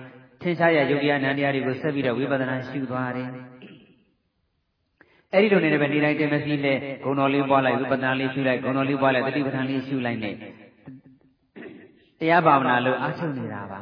[0.42, 3.28] ထင်ရှားရယုတ်တရားနန္တရားတွေကိုဆက်ပြီးတော့ဝိပဿနာရှုသွားတယ်
[5.32, 10.30] အဲ့ဒီလိုနေလည်းပဲနေတိုင်းတင်မစီလဲဂုဏတော်လေးပွားလိုက်ဝိပဿနာလေးရှုလိုက်ဂုဏတော်လေးပွားလိုက်တတိပဋ္ဌာန်လေးရှုလိုက်နေ
[12.20, 13.80] တရားဘာဝနာလို့အားထုတ်နေတာပါ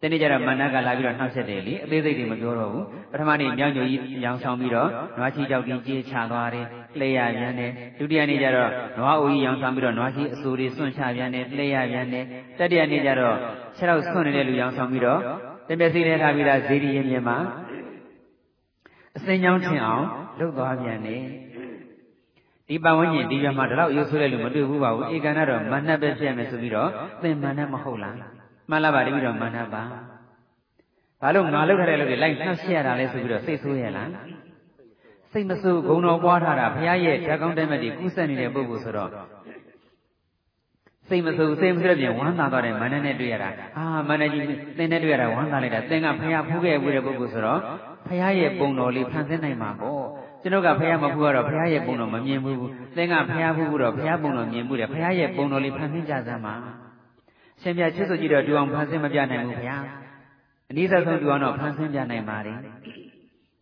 [0.00, 6.66] တနေ့ကျတော့မန္တကလာပြီးတော့နှောက်ဆက်တယ်လေအသေးစိတ်တွေမပြောတော့ဘူးပထမနေ့မြောင်းညိုကြီးရောင်ဆောင်ပြီးတော့နွားချီကြောက်ကြီးကြေးချသွားတယ်
[7.00, 12.24] လှည့်ရပြန်တယ်ဒုတိယနေ့ကျတော့နွားအိုကြီးရောင်ဆောင်ပြီးတော့နွားချီအစိုးတွေစွန့်ချပြန်တယ်လှည့်ရပြန်တယ်
[12.58, 13.36] တတိယနေ့ကျတော့
[13.76, 15.20] ခြေထောက်စွန့်နေတဲ့လူရောင်ဆောင်ပြီးတော့
[15.68, 17.38] တမျက်စိနဲ့ထားပြီးသားဇေဒီရင်မြင်မှာ
[19.16, 20.04] အစင်းချောင်းထင်အောင်
[20.38, 21.22] လှုပ်သွားပြန်တယ်
[22.68, 26.90] ဒီပတ်ဝန်းကျင်ဒီရွာမှာဒီလောက်ရုပ်ဆိုးတဲ့လူမတွေ့ဘူးပါဘူးဧကန္နတော့မနှက်ပဲဖြစ်မယ်ဆိုပြီးတော့
[27.22, 28.16] သင်မနှက်မဟုတ်လား
[28.70, 29.82] မှန်လားပါတပည့်တော်မနှက်ပါ
[31.20, 34.08] ဘာလို့ငါလောက်ထားတဲ့လူတွေလိုက်နှောက်ရှက်ရတာလဲဆိုပြီးတော့စိတ်ဆိုးရလား
[35.32, 39.10] စိတ်မဆိုးဂုံတော်ပွားထားတာဘုရားရဲ့ဓာတ်ကောင်းတဲ့မဲ့ဒီကုသနေတဲ့ပုဂ္ဂိုလ်ဆိုတော့
[41.08, 44.44] စိတ်မဆိုးစိတ်မဆိုးတဲ့ပြင်ဝမ်းသာသွားတယ်မန္တနဲ့တွေ့ရတာအာမန္တကြီး
[44.78, 47.60] သင်နဲ့တွေ့ရတာဝမ်းသာလိုက်တာသင်ကဘုရားဖူးခဲ့ဘူးတဲ့ပုဂ္ဂိုလ်ဆိုတော့
[48.06, 50.04] ဘုရားရဲ့ပုံတော်လေးဖန်ဆင်းနိုင်မှာပေါ့
[50.42, 52.58] ကျွန်တော်ကဘုရားမဖူးတော့ဘုရားရဲ့ပုံတော်မမြင်ဘူး
[52.96, 56.54] သင်ကဘုရားဖူးတော့ဘုရားပုံတော်မြင်ဘူးတဲ့ဘုရားရဲ့ပုံတော်လေးဖန်ဆင်းကြစမ်းပါ
[57.62, 59.84] ရှင်ပြချစ်စွကြည့်တော့တူအောင်ဖန်ဆင်းမပြနိုင်ဘူးဘုရား
[60.70, 62.52] အနည်းဆုံးတူအောင်တော့ဖန်ဆင်းပြနိုင်ပါ रे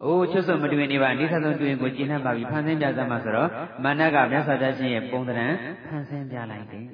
[0.04, 3.48] အိုးချွတ်စွမတွင်နေပါအနည်းဆုံးတွင်ကိုကျင့်နှံ့ပါပြီဖန်ဆင်းပြစမ်းပါဆိုတော့
[3.84, 5.54] မာနကမြတ်စွာဘုရားရှင်ရဲ့ပုံသဏ္ဍာန်
[5.86, 6.84] ဖန်ဆင်းပြလိုက်တယ်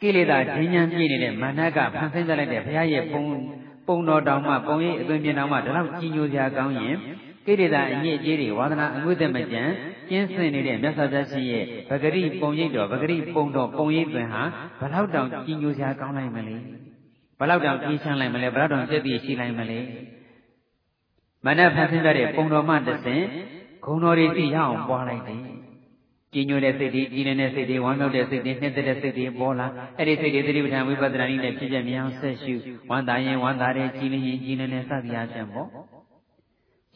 [0.00, 3.22] ကိလေသာဉာဏ်ဉာဏ်ပြည့်နေတဲ့မာနကဖန်ဆင်းပြလိုက်တဲ့ဘုရားရဲ့ပုံ
[3.86, 6.96] ပုံတော်တောင်မှပုံရိပ်အသွင်ပြင်တောင်မှဒါတော့ကြီးညိုစရာကောင်းရင်
[7.46, 9.62] ကိလေသာအညစ်အကြေးတွေဝါဒနာအငွေ့သက်မကြံ
[10.08, 14.42] ကျင်းစင်နေတဲ့မြတ်စွာဘုရားရှင်ရဲ့ဗဂရိပုံရိပ်တော်ဗဂရိပုံတော်ပုံရိပ်တွင်ဟာ
[14.80, 16.56] ဘလောက်တောင်ကြီးညိုစရာကောင်းလိုက်မလဲ
[17.40, 19.78] ဘလောက်တောင်ကြီးချမ်းလိုက်မလဲဘလောက်တောင်ပြည့်ပြည့်ရှိလိုက်မလဲ
[21.46, 23.22] မနက်ဖန်ဆင်းတဲ့ပုံတော်မှတဆင်
[23.84, 25.40] ဂုံတော်တွေသိရအောင်ပွားလိုက်တယ်
[26.34, 29.66] ကြည်ညိုတဲ့စိတ်တွေကြည်နေတဲ့စိတ်တွေဝမ်းမြောက်တဲ့စိတ်တွေနှစ်သက်တဲ့စိတ်တွေပေါ်လာ
[29.98, 32.54] အဲ့ဒီစိတ်တွေသတိပဋ္ဌာန်ဝိပဿနာနည်းနဲ့ဖြစ်ပြမြအောင်ဆက်ရှု
[32.90, 35.68] ဝမ်းသာရင်ဝမ်းသာတဲ့ကြည်လင်ရင်ကြည်လင်တဲ့စသည်အားဖြင့်ပေါ့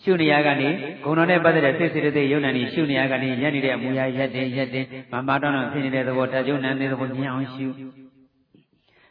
[0.03, 0.69] ရှုနေရကနေ
[1.05, 7.67] ဂုဏ်တော်နဲ့ပတ်သက်တဲ့စိတ်စိတ်တွေယုံနာနေရှုနေရကနေရက်နေတဲ့အမူအရာရက်တင်ရက်တင်မမတော်တော်ဖြစ်နေတဲ့သဘောတကြုံနံတဲ့သဘောမြင်အောင်ရှု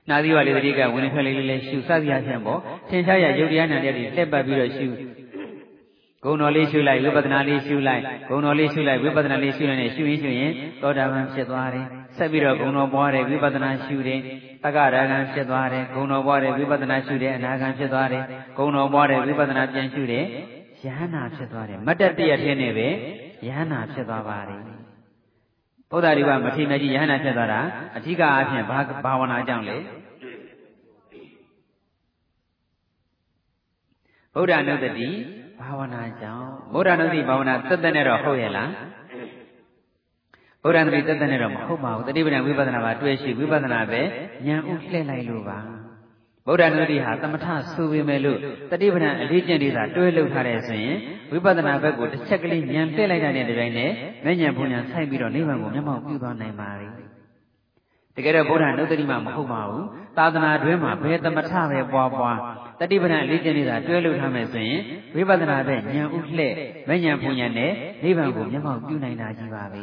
[0.10, 2.60] နာသီဝလေးတတိကဝင်ထွက်လေးလေးလေးရှုစသည်အားဖြင့်ပေါ့
[2.90, 4.88] သင်္ချာရယုတ်တရားနာတဲ့တွေလှက်ပတ်ပြီးတော့ရှု
[6.24, 10.52] ဂုံတော်လေးရှုလိုက်ဝိပဿနာလေးရှုလိုက်ဂုံတော်လေးရှုလိုက်ဝိပဿနာလေးရှုလိုက်နဲ့ရှုရင်ရှုရင်
[10.82, 11.86] သောတာပန်ဖြစ်သွားတယ်
[12.18, 14.20] ဆက်ပြီးတော့ဂုံတော်ပွားတယ်ဝိပဿနာရှုတယ်
[14.64, 18.24] တက္ကရာဂံဖြစ်သွားတယ်ဂုံတော်ပွားတယ်ဝိပဿနာရှုတယ်အနာဂံဖြစ်သွားတယ်
[18.58, 20.26] ဂုံတော်ပွားတယ်ဝိပဿနာပြန်ရှုတယ်
[20.84, 22.88] ယဟနာဖြစ်သွားတယ်မတ္တတရထင်းနဲ့ပဲ
[23.48, 24.62] ယဟနာဖြစ်သွားပါတယ်
[25.92, 27.62] ဘုရားဒီကမထေရကြီးယဟနာဖြစ်သွားတာ
[27.98, 29.78] အဓိကအားဖြင့်ဘာဘာဝနာကြောင့်လဲ
[34.34, 35.10] ဗုဒ္ဓနုတ္တိ
[35.64, 38.70] ဘာဝနာကြောင့်ဗုဒ္ဓနုတ္တိဘာဝနာသက်သက်နဲ့တော့ဟုတ်ရဲ့လား
[40.64, 44.02] ဗုဒ္ဓနုတ္တိသက်သက်နဲ့တော့မဟုတ်ပါဘူးတတိပဒံဝိပဿနာပါတွေ့ရှိဝိပဿနာပဲ
[44.48, 45.58] ဉာဏ်ဥလှည့်လိုက်လို့ပါ
[46.48, 48.40] ဗုဒ္ဓနုတ္တိဟာသမထဆိုပေမဲ့လို့
[48.72, 50.98] တတိပဒံအလေးကျင့်တွေသာတွဲလုပ်ထားတယ်ဆိုရင်
[51.32, 53.92] ဝိပဿနာဘက်ကိုတစ်ချက်ကလေးဉာဏ်တက်လိုက်တဲ့တိုင်နဲ့
[54.26, 56.88] မဉဏ်ဘုံဉာဏ်ဆိုင်ပြီးတော့နိဗ္ဗာန်ကိုမျက်မှောက်ပြုသွားနိုင်ပါ रे
[58.16, 59.86] တကယ်တော့ဗုဒ္ဓနုတ္တိမှမဟုတ်ပါဘူး
[60.18, 62.40] သာသနာတွင်မှာဘယ်သမထပဲပွားပွား
[62.84, 64.82] တတိပဒံလေးကျင့်နေတာတွဲလို့ထားမယ်ဆိုရင်
[65.16, 66.54] ဝိပဿနာပဲဉာဏ်ဥလှဲ့
[66.90, 67.72] မဉဏ်ဘုံဉာဏ်နဲ့
[68.04, 69.82] နိဗ္ဗာန်ကိုမျက်မှောက်ပြုနိုင်တာကြီးပါပဲ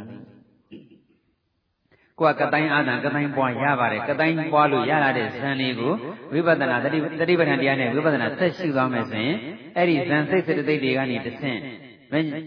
[2.19, 5.93] ကိုကကတိုင်းအာသံကတိုင်းပွားရပါတယ်ကတိုင်းပွားလို့ရလာတဲ့ဇန်လေးကို
[6.33, 9.37] ဝိပဿနာတတိတတိပဌာန်တရားနဲ့ဝိပဿနာဆက်ရှိသွားမယ်ဆိုရင်
[9.77, 11.59] အဲ့ဒီဇန်စိတ်စိတ်တိတ်တွေကနေတဆင့်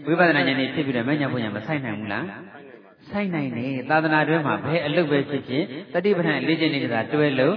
[0.08, 2.26] ဝိပဿနာဉာဏ်နဲ့ဖြစ်ပြီးတော့မဉဏ်ဘုံဉာဏ်မဆိုင်နိုင်ဘူးလား
[3.10, 7.56] ဆိုင်နိုင်တယ်သာသနာတွဲမှာဘယ်အလုပ်ပဲဖြစ်ဖြစ်တတိပဌာန်လေ့ကျင့်နေတာတွဲလို့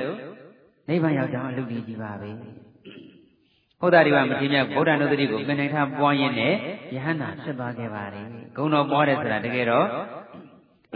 [0.89, 2.31] နိဗ္ဗာန်ရောက်ကြောင်းအလုပ်ကြီးပါပဲ
[3.81, 6.53] ဘုရားဒီကမထေရမြတ်ဗုဒ္ဓနုတ္တိကိုပင်နိုင်ထားပွားရင်းနဲ့
[6.93, 8.25] ယဟန္တာဖြစ်သွားခဲ့ပါတယ်
[8.57, 9.87] ဂုံတော်ပွားတယ်ဆိုတာတကယ်တော့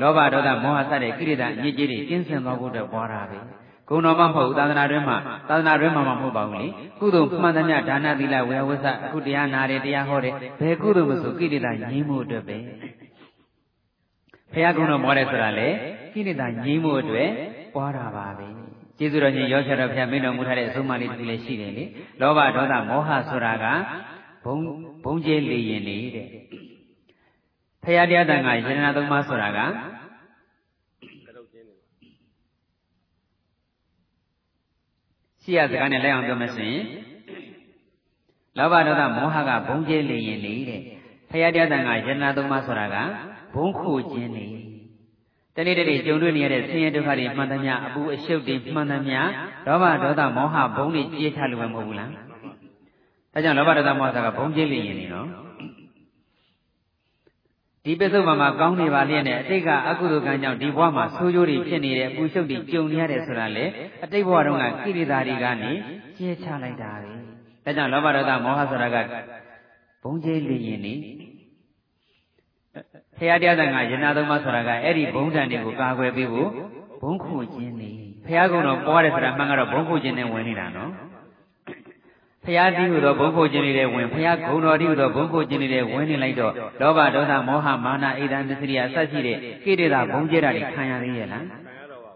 [0.01, 3.37] လောဘဒေါသမောဟစတဲ့ကိရိတာအညစ်အကြေးတွေကျင်းစင်သွားဖို့အတွက်ပွားတာပဲ
[3.89, 5.17] ဂုံတော်မှမဟုတ်သာသနာတွင်မှာ
[5.49, 6.67] သာသနာတွင်မှာမဟုတ်ပါဘူးလေ
[6.99, 12.57] ကုသိုလ်မှန်သမျှဒါနသီလဝေဝဆအခုတရားနာတယ်တရားဟောတယ်ဘယ်ကုသိုလ်မဆိုကိရိတာငြိမ်းမှုအတွက်ပဲ
[14.53, 15.67] ဘုရားကုံတော်ပွားတယ်ဆိုတာလေ
[16.13, 17.29] ကိရိတာငြိမ်းမှုအတွက်
[17.75, 18.60] ပွားတာပါပဲ
[19.01, 21.85] ကျေးဇူးတော်ရှင်ရောချတော်ဘုရားမင်းတော်မူထားတဲ့အဆုံးအမလေးတူလည်းရှိတယ်လေ
[22.21, 23.65] လောဘဒေါသမောဟဆိုတာက
[24.43, 24.55] ဘုံ
[25.03, 26.27] ဘုံကျဲလေရင်လေတဲ့
[27.83, 29.59] ဖရာတရားတန်ခါယန္နာသုံးပါးဆိုတာက
[35.41, 36.85] ရှိရစကားနဲ့လိုက်အောင်ပြောမယ်ဆိုရင်
[38.57, 40.81] လောဘဒေါသမောဟကဘုံကျဲလေရင်လေတဲ့
[41.29, 42.97] ဖရာတရားတန်ခါယန္နာသုံးပါးဆိုတာက
[43.55, 44.60] ဘုံခိုခြင်းလေ
[45.55, 49.19] တနေ့တည်းကြုံတွေ့နေရတဲ့ဆင်းရဲဒုက္ခတွေမှန်သမျှအပူအရှုပ်တွေမှန်သမျှ
[49.67, 52.11] လောဘဒေါသမောဟဘုံတွေကြေးချလို့မဟုတ်ဘူးလား
[53.33, 55.27] ဒါကြောင့်လောဘဒေါသမောဟကဘုံကြေးလျင်နေနော်
[57.85, 63.65] ဒီပစ္စုပန်မှာကောင်းနေပါလျက်နဲ့အတိတ်ကအကုသိုလ်ကံကြောင့်ဒီဘဝမှာဆိုးကျိုးတွေဖြစ်နေတဲ့အပူရှုပ်တွေကြုံနေရတယ်ဆိုတာလေ
[64.03, 65.71] အတိတ်ဘဝတုန်းကကိရိတာတွေကနေ
[66.17, 66.91] ကြေးချလိုက်တာ
[67.65, 68.97] ပဲဒါကြောင့်လောဘဒေါသမောဟဆိုတာက
[70.03, 70.93] ဘုံကြေးလျင်နေ
[73.23, 76.49] ဖရာတရားသံဃာယနာသုံးပါးဆိုတာကအဲ့ဒီဘုံတန်တွေကိုကာကွယ်ပေးဖို့
[77.01, 77.91] ဘုံခုခြင်းနေ
[78.25, 80.89] ဖရာကုံတော်ပွားတယ်ဆိုတာမှန်ကတော့ဘုံခုခြင်းနဲ့ဝင်နေတာနော်
[82.45, 91.43] ဖရာတိဟုသောဘုံခုခြင်းတွေဝင်ဖရာဂုံတော်တိဟုသောဘုံခုခြင်းတွေဝင်နေလိုက်တော့လောဘဒေါသမောဟမာနအိဒံမစ္စရိယအစရှိတဲ့ကိရိတာဘုံကျဲတာတွေခံရသေးရဲ့လား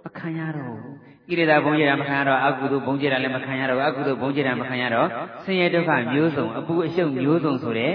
[0.05, 0.95] မခံရတော့ဘူး
[1.27, 5.07] ကိရိတာဘုံကျဲတာမခံရတော့အကုသိုလ်ဘုံကျဲတာလည်းမခံရတော့အကုသိုလ်ဘုံကျဲတာမခံရတော့
[5.43, 7.93] ဆင်းရဲဒုက္ခမျိုးစုံအပူအရှုပ်မျိုးစုံဆိုတဲ့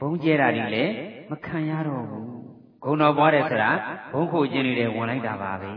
[0.00, 0.92] ဘုံကျဲတာတွေလည်း
[1.30, 2.27] မခံရတော့ဘူး
[2.84, 3.70] ဂုံတော်ပွားတယ်ဆိုတာ
[4.12, 5.70] ဘုံခုခြင်းတွေဝင်လိုက်တာပါပဲ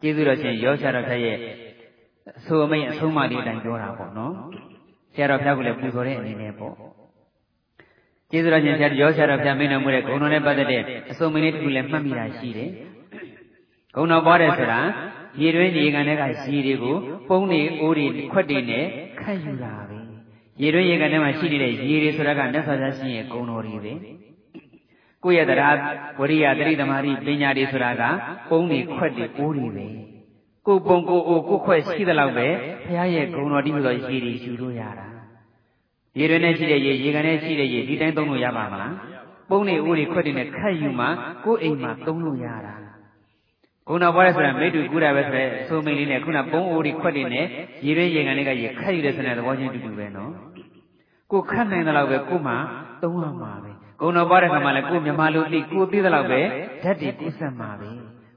[0.00, 1.38] ကျေးဇူးတော်ရှင်ရောရှာတော်ခက်ရဲ့
[2.38, 4.32] အဆိုအမိတ်အဆုံးအမလေးတိုင်းပြောတာပေါ့နော်
[5.14, 6.74] ဆရာတော်ဘုရားကလည်းပူဇော်တဲ့အနေနဲ့ပေါ့
[8.30, 12.70] ကျေးဇူးတော်ရှင်ဆရာရောဆရာတော်ဘုရားမင်းတော်မူတဲ့ဂုဏ်တော်နဲ့ပတ်သက်တဲ့အစုံမင်းလေးတစ်ခုလည်းမှတ်မိတာရှိတယ်။
[13.94, 14.80] ဂုဏ်တော်ပွားတယ်ဆိုတာ
[15.40, 16.96] ရေတွင်းရေကန်တွေကရေတွေကို
[17.28, 18.84] ပုံးနေအိုးတွေခွက်တွေနဲ့
[19.20, 19.98] ခတ်ယူတာပဲ။
[20.62, 23.92] ရေတွင်းရေကန်ထဲမှာရှိနေတဲ့ရေတွေဆိုတာကမြတ်စွာဘုရားရှင်ရဲ့ဂုဏ်တော်တွေပဲ။
[25.24, 25.76] ကိုယ့်ရဲ့တရား
[26.20, 28.02] ဝရိယတတိသမารိပညာတွေဆိုတာက
[28.48, 29.86] ပုံးတွေခွက်တွေအိုးတွေပဲ။
[30.66, 32.48] ကိုပုံကိုအိုကိုခွက်ရှိသလောက်ပဲ
[32.86, 35.06] ဘုရားရဲ့ဂုဏ်တော်တည်းဟူသောရေတွေယူလို့ရတာ။
[36.18, 38.94] ရေတွေနဲ့ရှိတဲ့ရေရေကန်နဲ့ရှိတဲ့ရေဒီတိုင်းသုံးလို့ရပါမလား
[39.50, 41.06] ပုံးနေဦးတွေခွက်တွေနဲ့ခတ်ယူမှ
[41.44, 42.74] ကိုယ်အိမ်မှာသုံးလို့ရတာ
[43.88, 47.46] ခုနပေါ်ရဲဆိုတာမိတူကူတာပဲဆိုရဲအဆိုမိန်လေးနဲ့ခုနပုံးဦးတွေခွက်တွေနဲ့
[47.86, 50.32] ရေတွေရေကန်တွေကရေခတ်ယူတဲ့ဆိုတဲ့သဘောချင်းတူတူပဲနော်
[51.32, 52.54] ကိုခတ်နိုင်တဲ့လောက်ပဲကိုမှ
[53.02, 53.67] သုံးရမှာပဲ
[54.00, 56.40] ခုနပေါ်တဲ့ခါမှလည်းကိုမြမလူသိကိုသိတဲ့လောက်ပဲ
[56.82, 57.88] ဓာတ်တွေကုဆက်မှာပဲ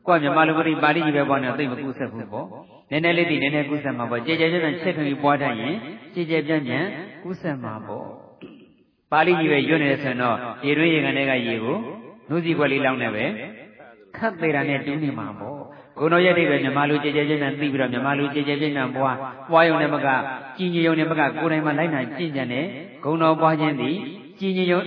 [0.07, 2.47] ကိုမြမလူမသိပါဠိကြီးပဲပေါ်နေသိမကုဆက်ဘူးပေါ့
[2.91, 5.75] နည်းနည်းလေးသိနည်းနည်းကုဆက်မှာပေါ့ကြည်ကြဲကြဲချက်ထွင်ပြီးပွားတတ်ရင်
[6.13, 6.87] ကြည်ကြဲပြန့်ပြန့်
[7.23, 8.05] ကူးဆက်မှာပေါ့
[9.11, 11.77] ပါဠိကြီးပဲရွတ်နေတယ်ဆိုရင်တော့ရေတွင်းရေကန်တွေကရေကို
[12.29, 13.25] နှုတ်စီခွက်လေးလောင်းနေပဲ
[14.17, 15.55] ခတ်သေးတာနဲ့တူးနေမှာပေါ့
[15.97, 19.15] ဂုဏတော်ရဲ့အိဗယ်မြမလူကြည်ကြဲပြန့်ပြန့်သိပြီးတော့မြမလူကြည်ကြဲပြန့်ပြန့်ပွား
[19.51, 20.07] ပွားယုံနဲ့မက
[20.57, 22.65] ကြည်ညိုယုံနဲ့မကကိုယ်တိုင်မှလိုက်နိုင်ကြင်ကြံတဲ့
[23.03, 23.95] ဂုဏတော်ပွားခြင်းသည်
[24.39, 24.81] ကြည်ညိုယုံ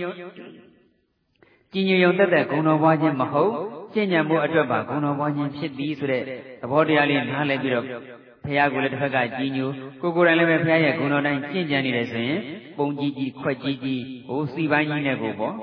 [1.75, 3.53] ကြည်ညိုယုံတက်တဲ့ဂုဏတော်ပွားခြင်းမဟုတ်
[3.95, 6.23] ကျင့်ကြံမှုအတွက်ပါဂုဏတော်ပွားခြင်းဖြစ်သည်ဆိုတဲ့
[6.63, 7.85] သဘောတရားလေးနားလည်ပြီးတော့
[8.45, 9.71] ဖះကိုလည်းတစ်ဖက်ကကြီးညို
[10.01, 12.41] ကိုကိုယ်တိုင်လည်းပဲဖះရဲ့ဂုဏ်တော်တိုင်းကျင့်ကြံနေတယ်ဆိုရင်
[12.79, 15.55] ပုံကြီးကြီးခွက်ကြီးကြီးဟိုစီပိုင်းကြီးနဲ့ကိုပေါ့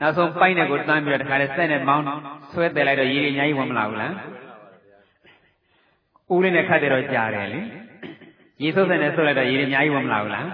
[0.00, 2.04] နောက်ဆုံးပိုင်းနဲ့ကိုတန်းပြီးတော့တခါလေဆက်နဲ့မောင်း
[2.52, 4.12] ဆွဲတယ်လိုက်တော့ရေတွေအများကြီးဝင်မလာဘူးလား
[6.32, 7.60] ဦးလေးနဲ့ခတ်တယ်တော့ကြားတယ်လေ
[8.62, 10.46] ရေဆုပ်ဆက်နဲ့ဆွဲလိုက်တော့ရေတွေအများကြီးဝင်မလာဘူးလား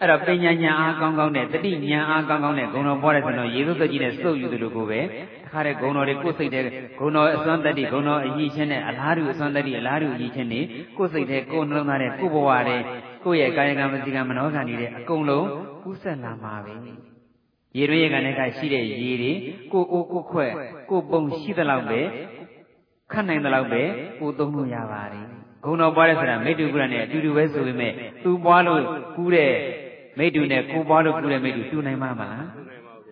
[0.00, 5.04] အဲ့တော့ပညာဉာဏ်အားကောင်းကောင်းနဲ့တတိဉာဏ်အားကောင်းကောင်းနဲ့ဂုဏ်တော်ပွားတဲ့ဆိုတော့ရေသုတ်ကြီးနဲ့စုပ်ယူတယ်လို့ကိုပဲတ
[5.52, 6.64] ခါတည်းဂုဏ်တော်တွေကိုယ်စိတ်တဲ့
[6.98, 10.64] ဂုဏ်တော်အစွမ်းတတိဂုဏ်တော်အကြီးချင်းနဲ့အလားတူအစွမ်းတတိအလားတူအကြီးချင်းနဲ့
[10.96, 12.82] ကိုယ်စိတ်တဲ့ကိုယ်နှလုံးသားတဲ့ကိုယ်ဘဝတဲ့
[13.24, 15.46] ကိုယ့်ရဲ့ကာယကံမစီကံမနောကံတွေတဲ့အကုန်လုံး
[15.84, 16.74] ကူးဆက်လာမှာပဲ
[17.76, 19.32] ရေရွေးရကနဲ့ကရှိတဲ့ရေတွေ
[19.72, 20.52] ကိုကိုကိုခွက်
[20.90, 22.00] ကိုပုံရှိသလောက်ပဲ
[23.12, 23.82] ခတ်နိုင်သလောက်ပဲ
[24.20, 25.26] ကိုသုံးလို့ရပါတယ်
[25.64, 27.92] ဂုဏ်တော်ပွားတဲ့ဆိုတာမိတ္တူကုရနဲ့အတူတူပဲဆိုပေမဲ့
[28.24, 28.82] သူပွားလို့
[29.16, 29.52] ကူးတဲ့
[30.18, 32.46] မိတူနဲ့ကိုပွားလို့ကူတဲ့မိတူတူနိုင်မှာမလား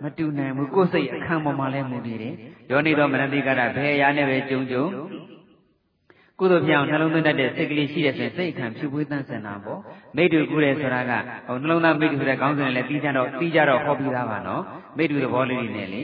[0.02, 2.34] မတူနိုင်ဘူးကိုယ်စိတ်အခမ်းပေါ်မှာလည်းမူတည်တယ်
[2.70, 4.84] ယောနေတော်မနတိကရဘယ်အရာနဲ့ပဲကြုံကြုံ
[6.38, 9.80] ကုသိုလ်ပြောင်းနှလုံးသွင်းတတ်တဲ့စိတ်ကလေးရှိတဲ့ဆိုရင်စိတ်အခမ်းဖြူပွေးတန်းစင်တာပေါ့
[10.16, 11.12] မိတူကူတယ်ဆိုတာက
[11.46, 14.62] ဟိုနှလုံးသားမိတူဆိုတဲ့ခေါင်းစဉ်နဲ့လည်းပြီးကြတော့ပြီးကြတော့ဟောပြီးသားပါနော်
[14.96, 16.02] မိတူသဘောလေးတွေနဲ့လေ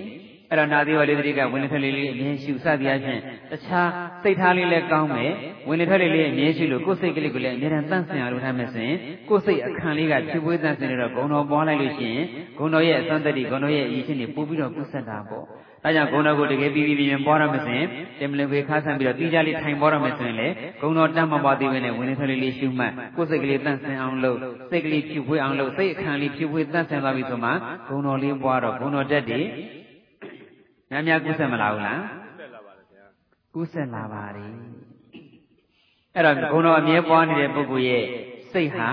[0.51, 3.90] အဲ့တော့နာသီဝလေးတိကဝင်လေထွက်လေးလေးအမြင်ရှုစသည်အချင်းတခြား
[4.22, 5.32] စိတ်ထားလေးလည်းကောင်းမယ်
[5.68, 8.96] ဝင်လေထွက်လေးလေးအမြင်ရှုလို့ကိုယ်စိတ်ကလေးကိုလည်းအမြဲတမ်းတန့်စင်အောင်လုပ်ထားမယ်ဆိုရင်
[9.28, 12.26] ကိုယ်စိတ်အခန့်လေးကဖြူပွေးတန့်စင်နေတော့ဂုံတော်ပွားလိုက်လို့ရှိရင်
[12.59, 15.44] ဂုံတော်ရဲ့အစွမ်းတတ္တိဂုံတော်ရဲ့အရေးချင်းတွေပို့ပြီးတော့ကုသတာပေါ့
[15.84, 17.88] ဒါကြောင့်ဂုဏ်တော်ကိုတကယ်ပြီးပြီးပြင်းပွားရမယ်ဆိုရင်
[18.18, 20.48] တင်မလင်ခွေခါဆန်းပြီးတော့တိကျလေးထိုင်ပွားရမယ်ဆိုရင်လေ
[20.80, 24.38] ဂုဏ်တော်တတ်မပွားသေးဘဲနဲ့ဝင်နေထွက်လေးလေးရှုမှတ်ကိုယ်စိတ်ကလေးတန့်စင်အောင်လုပ်
[24.70, 27.51] စိတ်ကလေးဖြူဖွေးအောင်လုပ်စိတ်အခန့်လေးဖြူဖွေးတန့်စင်သွားပြီဆိုမှ
[27.88, 29.46] ဂုဏ်တော်လေးပွားတော့ဂုဏ်တော်တက်တယ်
[30.91, 32.01] များများကုဆက်မလာဘူးလား
[33.55, 34.53] ကုဆက်လာပါတယ်
[36.14, 38.05] အဲ့တော့ဂုဏ်တော်အမြဲပွားနေတဲ့ပုဂ္ဂိုလ်ရဲ့
[38.53, 38.91] စိတ်ဟာ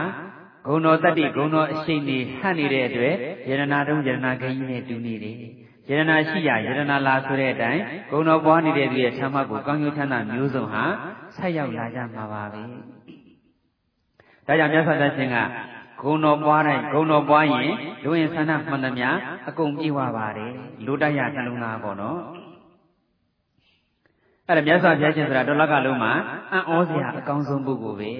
[0.68, 3.16] ဂုဏ်တော်တတ္တိဂုဏ်တော်အရှိန်နေဟန့်နေတဲ့အတွက်
[3.50, 5.38] ယရနာတုံးယရနာခင်းနဲ့တူနေတယ်
[5.90, 7.82] ယရနာရှိရယရနာလာဆိုတဲ့အတိုင်း
[8.12, 10.84] ဂုဏတော်ပွားနေတဲ့သူရဲ့ဓမ္မကိုကောင်းကျိုးချမ်းသာမျိုးစုံဟာ
[11.38, 12.64] ဆက်ရောက်လာကြမှာပါပဲ
[14.48, 15.38] ဒါကြောင့်မြတ်စွာဘုရားရှင်က
[16.02, 17.72] ဂုံတော်ပွားတိုင်းဂုံတော်ပွားရင်
[18.04, 19.10] လူရင်ဆန္ဒမှန်သမျှ
[19.50, 20.52] အကုန်ပြေဝပါတယ်
[20.86, 22.20] လူတရနှလုံးသားပေါ့နော်
[24.48, 26.14] အဲ့ဒါမြတ်စွာဘုရားရှင်ဆိုတာတော်လကလုံးမှာ
[26.52, 28.12] အံ့ဩစရာအကောင်းဆုံးပုဂ္ဂိုလ်ပဲ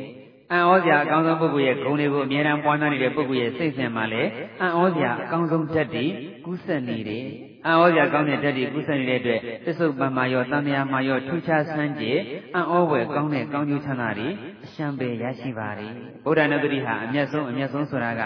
[0.52, 4.30] အံ့ဩစရာအကောင်းဆုံးပုဂ္ဂိုလ်ရဲ့ဂုဏ်တွေကိုအမြဲတမ်းပွားများနေတဲ့ပုဂ္ဂိုလ်ရဲ့စိတ်ဆင်မှာလည်း
[4.62, 6.12] အံ့ဩစရာအကောင်းဆုံးတတ်တည်
[6.46, 7.26] ကူးဆက်နေတယ်
[7.68, 12.20] အံ့ဩစရာကောင်းတဲ့တတ်တည်ကူးဆက်နေတဲ့အတွက်ပစ္စုပန်မှာရောတန်မြာမှာရောထူးခြားဆန်းကျင်
[12.56, 14.28] အံ့ဩဝယ်ကောင်းတဲ့ကောင်းကျိုးချမ်းသာတွေ
[14.66, 15.92] အရှံပေရရှိပါတယ်
[16.26, 18.22] ဗုဒ္ဓနုတ္တိဟာအမျက်ဆုံးအမျက်ဆုံးဆိုတာက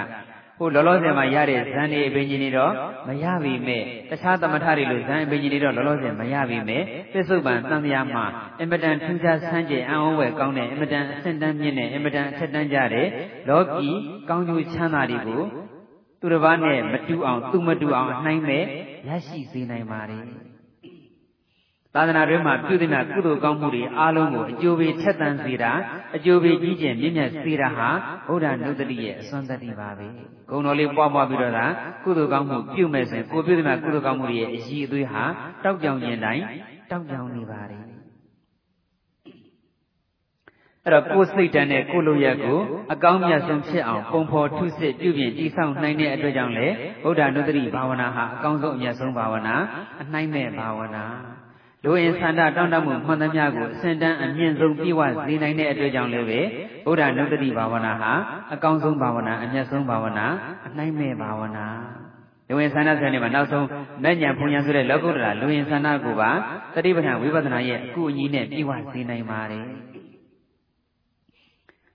[0.59, 2.73] ဟိုလောလောဆယ်မှာရတဲ့ဇန်နေအပင်ကြီးတွေတော့
[3.07, 6.83] မရပြီမဲ့တခြားသမထတွေလို့ဇန်အပင်ကြီးတွေတော့လောလောဆယ်မရပြီမဲ့
[7.13, 8.25] သစ္စုပ္ပန်တန်တရားမှာ
[8.59, 13.07] အင်မတန်ထူးခြားဆန်းကျင်အံ့ဩဝယ်ကောင်းတဲ့အင်မတန်အဆင့်တန်းမြင့်တဲ့အင်မတန်အထက်တန်းကြတဲ့
[13.49, 13.89] လောကီ
[14.29, 15.43] ကောင်းကျိုးချမ်းသာတွေကို
[16.21, 18.65] သူတစ်ပါးနဲ့မတူအောင်သူမတူအောင်အနှိုင်းမဲ့
[19.07, 20.23] ရရှိစေနိုင်ပါတယ်
[21.95, 25.71] သာသနာတွင်မှာပြုသမျှကုသိုလ်ကောင်းမှုတွေအားလုံးကိုအကျိုးပေးချက်တန်စေတာ
[26.15, 27.89] အကျိုးပေးကြီးကျယ်မြင့်မြတ်စေတာဟာ
[28.27, 30.07] ဘုရားနုတ္တိရဲ့အစွမ်းတတ္တိပါပဲ
[30.49, 31.65] ဂုဏ်တော်လေးပွားပွားပြီးတော့သာ
[32.03, 35.23] ကုသိုလ်ကောင်းမှုပြုမယ်ဆိုရင်ကိုပြုသမျှကုသိုလ်ကောင်းမှုတွေရဲ့အည်အသွေးဟာ
[35.63, 36.43] တောက်ပြောင်ခြင်းတိုင်း
[36.91, 37.90] တောက်ပြောင်နေပါတယ်
[40.85, 42.59] အဲ့တော့ကိုယ်စိတ်တန်တဲ့ကိုယ်လိုရက်ကို
[42.93, 46.67] အကောင်းမြတ်ဆုံးဖြစ်အောင်ပုံဖော်ထုစစ်ပြုပြင်တည်ဆောက်နိုင်တဲ့အတွက်ကြောင့်လေ
[47.03, 49.55] ဗုဒ္ဓနုတ္တိဘာဝနာဟာအကောင်းဆုံးအမြတ်ဆုံးဘာဝနာ
[50.01, 51.05] အနှိုင်းမဲ့ဘာဝနာ
[51.83, 56.39] လူအင်ဆန္ဒတောင်းတမှုမှန်သမျှကိုအစဉ်တန်းအမြင့်ဆုံးပြည့်ဝစေနိုင်တဲ့အတွက်ကြောင့်လည်းပဲ
[56.85, 58.11] ဗုဒ္ဓနုတ္တိဘာဝနာဟာ
[58.53, 60.25] အကောင်းဆုံးဘာဝနာအမြတ်ဆုံးဘာဝနာ
[60.67, 61.65] အနိုင်မဲ့ဘာဝနာ
[62.47, 63.65] လူဝင်ဆန္ဒဆိုတဲ့မှာနောက်ဆုံး
[64.03, 66.31] မဲ့ညာဘုံညာဆိုတဲ့လောကုတ္တရာလူဝင်ဆန္ဒကိုပါ
[66.75, 69.65] တတိပဋ္ဌာန်ဝိပဿနာရဲ့အကူအညီနဲ့ပြည့်ဝစေနိုင်ပါတယ်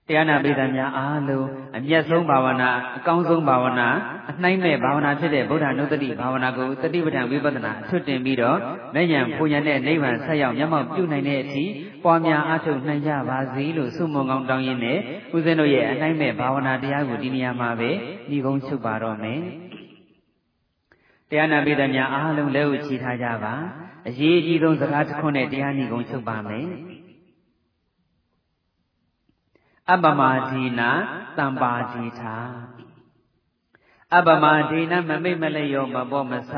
[0.08, 3.88] တရားနာပိသများအားလုံးအမျက်ဆုံးဘာဝနာအကောင်းဆုံးဘာဝနာ
[4.30, 8.58] အနှိုင်းမဲ့ဘာဝနာဖြစ်တဲ့ဗုဒ္ဓနုတ္တိဘာဝနာကိုတတိပဋ္ဌာန်ဝိပဿနာအထွတ်တင်ပြီးတော့
[8.94, 11.64] မဲ့ညာဘုံညာနဲ့နိဗ္ဗာန်ဆက်ရောက်မျက်မှောက်ပြုနိုင်တဲ့အထိ
[12.04, 14.98] ပွားများအားထုတ်နိုင်ကြပါစေလို့ဆုမွန်ကောင်းတောင်းရင်းနဲ့
[15.34, 17.90] ဦးဇင်းတို့ရဲ့အနှိုင်းမဲ့ဘာဝနာတရားကိုဒီနေရာမှာပဲ
[18.30, 19.40] ညီကုန်းချုပ်ပါတော့မယ်
[21.30, 23.54] တရားနာပိသများအားလုံးလက်ဥချီထားကြပါ
[24.08, 26.66] အရေးအကြီးဆုံးစကားတစ်ခုနဲ့တရားညီကုန်းချုပ်ပါမယ်
[29.92, 30.90] အပမဒီနာ
[31.38, 32.36] တံပါတိထာ
[34.16, 36.52] အပမဒီနာမမိတ်မလျောမပေါ်မဆ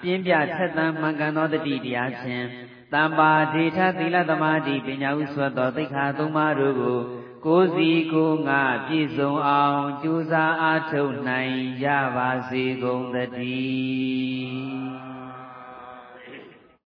[0.00, 2.46] ပြင်းပြထက်သန်မှန်ကန်သောတတိတရားဖြင့်
[2.92, 7.00] တံပါတိထသီလသမာဓိပညာဥဆွတ်သောသိက္ခာသုံးပါးတို့ကို
[7.46, 15.09] ကိုယ်စီကိုငါပြည့်စုံအောင်ကြိုးစားအားထုတ်နိုင်ရပါစေကုန်သတည်း